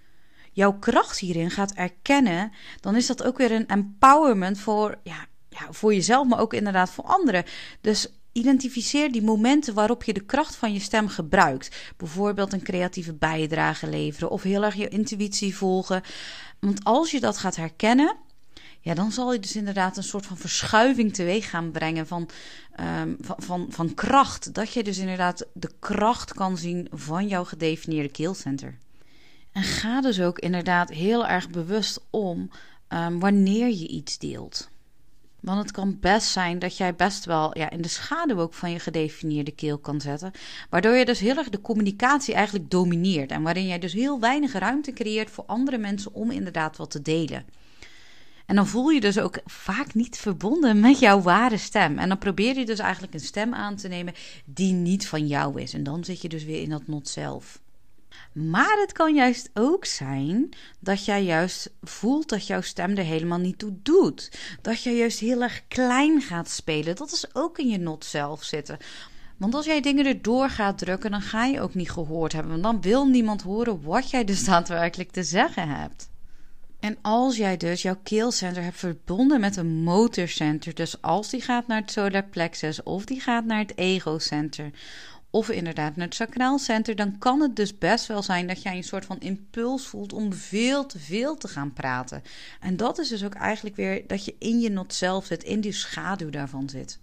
jouw 0.53 0.73
kracht 0.73 1.19
hierin 1.19 1.51
gaat 1.51 1.73
erkennen, 1.73 2.53
dan 2.81 2.97
is 2.97 3.07
dat 3.07 3.23
ook 3.23 3.39
weer 3.39 3.53
een 3.53 3.69
empowerment 3.69 4.59
voor, 4.59 4.99
ja, 5.03 5.27
voor 5.71 5.95
jezelf, 5.95 6.27
maar 6.27 6.41
ook 6.41 6.55
inderdaad 6.55 6.91
voor 6.91 7.05
anderen. 7.05 7.45
Dus 7.81 8.09
Identificeer 8.33 9.13
die 9.13 9.23
momenten 9.23 9.75
waarop 9.75 10.05
je 10.05 10.13
de 10.13 10.25
kracht 10.25 10.57
van 10.57 10.73
je 10.73 10.81
stem 10.81 11.09
gebruikt. 11.09 11.93
Bijvoorbeeld 11.97 12.53
een 12.53 12.63
creatieve 12.63 13.15
bijdrage 13.15 13.89
leveren 13.89 14.31
of 14.31 14.43
heel 14.43 14.65
erg 14.65 14.75
je 14.75 14.89
intuïtie 14.89 15.57
volgen. 15.57 16.03
Want 16.59 16.85
als 16.85 17.11
je 17.11 17.21
dat 17.21 17.39
gaat 17.39 17.57
herkennen, 17.57 18.17
ja, 18.81 18.95
dan 18.95 19.13
zal 19.13 19.33
je 19.33 19.39
dus 19.39 19.57
inderdaad 19.57 19.97
een 19.97 20.03
soort 20.03 20.27
van 20.27 20.37
verschuiving 20.37 21.15
teweeg 21.15 21.51
gaan 21.51 21.71
brengen 21.71 22.07
van, 22.07 22.29
um, 23.01 23.17
van, 23.19 23.67
van, 23.69 23.95
kracht. 23.95 24.55
Dat 24.55 24.73
je 24.73 24.83
dus 24.83 24.99
inderdaad 24.99 25.47
de 25.53 25.71
kracht 25.79 26.35
kan 26.35 26.57
zien 26.57 26.89
van 26.91 27.29
jouw 27.29 27.45
gedefinieerde 27.45 28.11
keelcenter. 28.11 28.79
En 29.53 29.63
ga 29.63 30.01
dus 30.01 30.21
ook 30.21 30.39
inderdaad 30.39 30.91
heel 30.91 31.27
erg 31.27 31.51
bewust 31.51 32.01
om 32.11 32.51
um, 32.89 33.19
wanneer 33.19 33.69
je 33.69 33.89
iets 33.89 34.19
deelt. 34.19 34.71
Want 35.41 35.59
het 35.59 35.71
kan 35.71 35.99
best 36.01 36.29
zijn 36.29 36.59
dat 36.59 36.77
jij 36.77 36.95
best 36.95 37.25
wel 37.25 37.59
ja, 37.59 37.71
in 37.71 37.83
de 37.83 37.89
schaduw 37.89 38.41
ook 38.41 38.55
van 38.55 38.71
je 38.71 38.79
gedefinieerde 38.79 39.51
keel 39.51 39.79
kan 39.79 40.01
zetten. 40.01 40.33
Waardoor 40.71 40.95
je 40.95 41.05
dus 41.05 41.21
heel 41.21 41.37
erg 41.37 41.49
de 41.49 41.61
communicatie 41.61 42.35
eigenlijk 42.35 42.71
domineert. 42.71 43.31
En 43.31 43.43
waarin 43.43 43.67
jij 43.67 43.79
dus 43.79 43.93
heel 43.93 44.21
weinig 44.21 44.53
ruimte 44.53 44.93
creëert 44.93 45.31
voor 45.31 45.45
andere 45.47 45.79
mensen 45.79 46.15
om 46.15 46.31
inderdaad 46.31 46.77
wat 46.77 46.91
te 46.91 47.03
delen. 47.03 47.45
En 48.47 48.57
dan 48.57 48.67
voel 48.67 48.89
je 48.89 49.01
dus 49.01 49.19
ook 49.19 49.41
vaak 49.45 49.95
niet 49.95 50.17
verbonden 50.17 50.81
met 50.81 50.99
jouw 50.99 51.21
ware 51.21 51.57
stem. 51.57 51.99
En 51.99 52.09
dan 52.09 52.19
probeer 52.19 52.59
je 52.59 52.67
dus 52.67 52.79
eigenlijk 52.79 53.15
een 53.15 53.21
stem 53.21 53.55
aan 53.55 53.77
te 53.77 53.89
nemen 53.89 54.15
die 54.45 54.73
niet 54.73 55.09
van 55.09 55.27
jou 55.27 55.61
is. 55.61 55.75
En 55.75 55.83
dan 55.83 56.05
zit 56.05 56.23
je 56.23 56.29
dus 56.29 56.45
weer 56.45 56.63
in 56.63 56.71
dat 56.71 56.87
not 56.87 57.09
zelf. 57.09 57.61
Maar 58.33 58.79
het 58.81 58.93
kan 58.93 59.15
juist 59.15 59.51
ook 59.55 59.85
zijn 59.85 60.49
dat 60.81 61.05
jij 61.05 61.25
juist 61.25 61.71
voelt 61.83 62.29
dat 62.29 62.47
jouw 62.47 62.61
stem 62.61 62.97
er 62.97 63.05
helemaal 63.05 63.39
niet 63.39 63.59
toe 63.59 63.73
doet. 63.83 64.39
Dat 64.63 64.83
jij 64.83 64.97
juist 64.97 65.19
heel 65.19 65.43
erg 65.43 65.63
klein 65.69 66.21
gaat 66.21 66.49
spelen. 66.49 66.97
Dat 66.97 67.13
is 67.13 67.35
ook 67.35 67.59
in 67.59 67.69
je 67.69 67.79
not 67.79 68.05
zelf 68.05 68.43
zitten. 68.43 68.79
Want 69.37 69.55
als 69.55 69.65
jij 69.65 69.81
dingen 69.81 70.07
erdoor 70.07 70.49
gaat 70.49 70.79
drukken, 70.79 71.11
dan 71.11 71.23
ga 71.23 71.45
je 71.45 71.61
ook 71.61 71.75
niet 71.75 71.91
gehoord 71.91 72.33
hebben. 72.33 72.51
Want 72.51 72.63
dan 72.63 72.81
wil 72.81 73.07
niemand 73.07 73.43
horen 73.43 73.83
wat 73.83 74.11
jij 74.11 74.25
dus 74.25 74.45
daadwerkelijk 74.51 75.11
te 75.11 75.23
zeggen 75.23 75.69
hebt. 75.69 76.11
En 76.81 76.99
als 77.03 77.37
jij 77.37 77.57
dus 77.57 77.83
jouw 77.83 77.99
keelcenter 78.03 78.63
hebt 78.63 78.79
verbonden 78.79 79.41
met 79.41 79.57
een 79.57 79.83
motorcenter, 79.83 80.75
dus 80.75 81.03
als 81.03 81.31
die 81.31 81.41
gaat 81.41 81.67
naar 81.67 81.81
het 81.81 81.91
solar 81.91 82.25
plexus 82.25 82.83
of 82.83 83.05
die 83.05 83.21
gaat 83.21 83.45
naar 83.45 83.59
het 83.59 83.77
egocenter 83.79 84.71
of 85.31 85.49
inderdaad 85.49 85.97
naar 85.97 86.07
het 86.07 86.15
sacraal 86.15 86.59
dan 86.95 87.19
kan 87.19 87.41
het 87.41 87.57
dus 87.57 87.79
best 87.79 88.07
wel 88.07 88.23
zijn 88.23 88.47
dat 88.47 88.63
jij 88.63 88.77
een 88.77 88.85
soort 88.85 89.05
van 89.05 89.21
impuls 89.21 89.87
voelt 89.87 90.13
om 90.13 90.33
veel 90.33 90.87
te 90.87 90.99
veel 90.99 91.37
te 91.37 91.49
gaan 91.49 91.73
praten. 91.73 92.23
En 92.61 92.77
dat 92.77 92.99
is 92.99 93.09
dus 93.09 93.25
ook 93.25 93.35
eigenlijk 93.35 93.77
weer 93.77 94.07
dat 94.07 94.25
je 94.25 94.35
in 94.39 94.61
je 94.61 94.71
not 94.71 94.95
zelf 94.95 95.27
zit, 95.27 95.43
in 95.43 95.61
die 95.61 95.73
schaduw 95.73 96.31
daarvan 96.31 96.69
zit. 96.69 96.99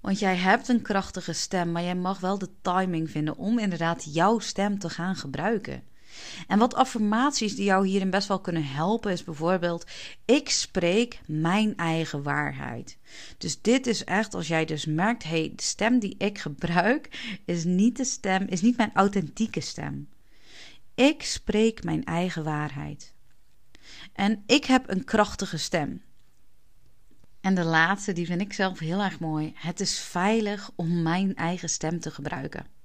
Want 0.00 0.18
jij 0.18 0.36
hebt 0.36 0.68
een 0.68 0.82
krachtige 0.82 1.32
stem, 1.32 1.72
maar 1.72 1.82
jij 1.82 1.94
mag 1.94 2.20
wel 2.20 2.38
de 2.38 2.48
timing 2.62 3.10
vinden 3.10 3.36
om 3.36 3.58
inderdaad 3.58 4.14
jouw 4.14 4.38
stem 4.38 4.78
te 4.78 4.90
gaan 4.90 5.16
gebruiken. 5.16 5.82
En 6.46 6.58
wat 6.58 6.74
affirmaties 6.74 7.54
die 7.54 7.64
jou 7.64 7.86
hierin 7.86 8.10
best 8.10 8.28
wel 8.28 8.40
kunnen 8.40 8.64
helpen 8.64 9.12
is 9.12 9.24
bijvoorbeeld: 9.24 9.86
ik 10.24 10.50
spreek 10.50 11.20
mijn 11.26 11.76
eigen 11.76 12.22
waarheid. 12.22 12.98
Dus 13.38 13.60
dit 13.60 13.86
is 13.86 14.04
echt 14.04 14.34
als 14.34 14.48
jij 14.48 14.64
dus 14.64 14.86
merkt: 14.86 15.22
hé, 15.22 15.28
hey, 15.30 15.52
de 15.56 15.62
stem 15.62 15.98
die 15.98 16.14
ik 16.18 16.38
gebruik 16.38 17.38
is 17.44 17.64
niet 17.64 17.96
de 17.96 18.04
stem, 18.04 18.46
is 18.46 18.60
niet 18.60 18.76
mijn 18.76 18.94
authentieke 18.94 19.60
stem. 19.60 20.08
Ik 20.94 21.22
spreek 21.22 21.84
mijn 21.84 22.04
eigen 22.04 22.44
waarheid. 22.44 23.14
En 24.12 24.42
ik 24.46 24.64
heb 24.64 24.88
een 24.88 25.04
krachtige 25.04 25.56
stem. 25.56 26.02
En 27.40 27.54
de 27.54 27.64
laatste, 27.64 28.12
die 28.12 28.26
vind 28.26 28.40
ik 28.40 28.52
zelf 28.52 28.78
heel 28.78 29.00
erg 29.00 29.20
mooi. 29.20 29.52
Het 29.54 29.80
is 29.80 29.98
veilig 29.98 30.70
om 30.74 31.02
mijn 31.02 31.34
eigen 31.34 31.68
stem 31.68 32.00
te 32.00 32.10
gebruiken. 32.10 32.77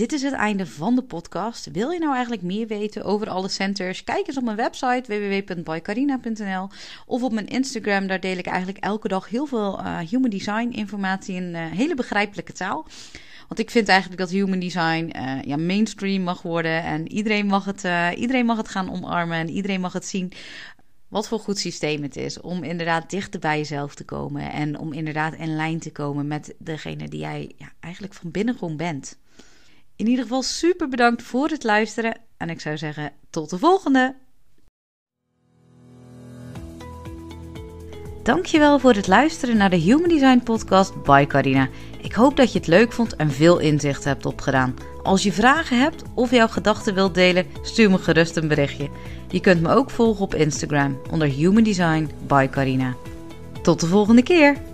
Dit 0.00 0.12
is 0.12 0.22
het 0.22 0.32
einde 0.32 0.66
van 0.66 0.94
de 0.94 1.02
podcast. 1.02 1.68
Wil 1.72 1.90
je 1.90 1.98
nou 1.98 2.12
eigenlijk 2.12 2.42
meer 2.42 2.66
weten 2.66 3.04
over 3.04 3.28
alle 3.28 3.48
centers? 3.48 4.04
Kijk 4.04 4.26
eens 4.26 4.36
op 4.36 4.44
mijn 4.44 4.56
website 4.56 5.02
www.bycarina.nl 5.06 6.68
of 7.06 7.22
op 7.22 7.32
mijn 7.32 7.46
Instagram. 7.46 8.06
Daar 8.06 8.20
deel 8.20 8.36
ik 8.36 8.46
eigenlijk 8.46 8.78
elke 8.78 9.08
dag 9.08 9.28
heel 9.28 9.46
veel 9.46 9.80
uh, 9.80 9.98
human 9.98 10.30
design 10.30 10.68
informatie 10.70 11.34
in 11.34 11.54
uh, 11.54 11.60
hele 11.70 11.94
begrijpelijke 11.94 12.52
taal. 12.52 12.86
Want 13.48 13.60
ik 13.60 13.70
vind 13.70 13.88
eigenlijk 13.88 14.20
dat 14.20 14.30
human 14.30 14.58
design 14.58 15.12
uh, 15.16 15.42
ja, 15.42 15.56
mainstream 15.56 16.22
mag 16.22 16.42
worden. 16.42 16.82
En 16.82 17.12
iedereen 17.12 17.46
mag, 17.46 17.64
het, 17.64 17.84
iedereen 18.16 18.46
mag 18.46 18.56
het 18.56 18.68
gaan 18.68 18.92
omarmen. 18.92 19.36
En 19.38 19.50
iedereen 19.50 19.80
mag 19.80 19.92
het 19.92 20.06
zien 20.06 20.32
wat 21.08 21.28
voor 21.28 21.38
goed 21.38 21.58
systeem 21.58 22.02
het 22.02 22.16
is. 22.16 22.40
Om 22.40 22.62
inderdaad 22.62 23.10
dichter 23.10 23.40
bij 23.40 23.58
jezelf 23.58 23.94
te 23.94 24.04
komen. 24.04 24.52
En 24.52 24.78
om 24.78 24.92
inderdaad 24.92 25.34
in 25.34 25.56
lijn 25.56 25.78
te 25.78 25.92
komen 25.92 26.26
met 26.26 26.54
degene 26.58 27.08
die 27.08 27.20
jij 27.20 27.52
ja, 27.56 27.72
eigenlijk 27.80 28.14
van 28.14 28.30
binnen 28.30 28.76
bent. 28.76 29.18
In 30.00 30.06
ieder 30.06 30.24
geval 30.24 30.42
super 30.42 30.88
bedankt 30.88 31.22
voor 31.22 31.48
het 31.48 31.64
luisteren. 31.64 32.16
En 32.36 32.50
ik 32.50 32.60
zou 32.60 32.76
zeggen, 32.76 33.12
tot 33.30 33.50
de 33.50 33.58
volgende! 33.58 34.14
Dankjewel 38.22 38.78
voor 38.78 38.92
het 38.92 39.06
luisteren 39.06 39.56
naar 39.56 39.70
de 39.70 39.76
Human 39.76 40.08
Design 40.08 40.40
Podcast 40.44 41.02
by 41.02 41.26
Carina. 41.26 41.68
Ik 42.02 42.12
hoop 42.12 42.36
dat 42.36 42.52
je 42.52 42.58
het 42.58 42.68
leuk 42.68 42.92
vond 42.92 43.16
en 43.16 43.30
veel 43.30 43.58
inzicht 43.58 44.04
hebt 44.04 44.26
opgedaan. 44.26 44.74
Als 45.02 45.22
je 45.22 45.32
vragen 45.32 45.80
hebt 45.80 46.02
of 46.14 46.30
jouw 46.30 46.48
gedachten 46.48 46.94
wilt 46.94 47.14
delen, 47.14 47.46
stuur 47.62 47.90
me 47.90 47.98
gerust 47.98 48.36
een 48.36 48.48
berichtje. 48.48 48.88
Je 49.28 49.40
kunt 49.40 49.60
me 49.62 49.68
ook 49.68 49.90
volgen 49.90 50.24
op 50.24 50.34
Instagram 50.34 51.00
onder 51.10 51.28
Human 51.28 51.62
Design 51.62 52.10
by 52.26 52.48
Carina. 52.50 52.94
Tot 53.62 53.80
de 53.80 53.86
volgende 53.86 54.22
keer! 54.22 54.69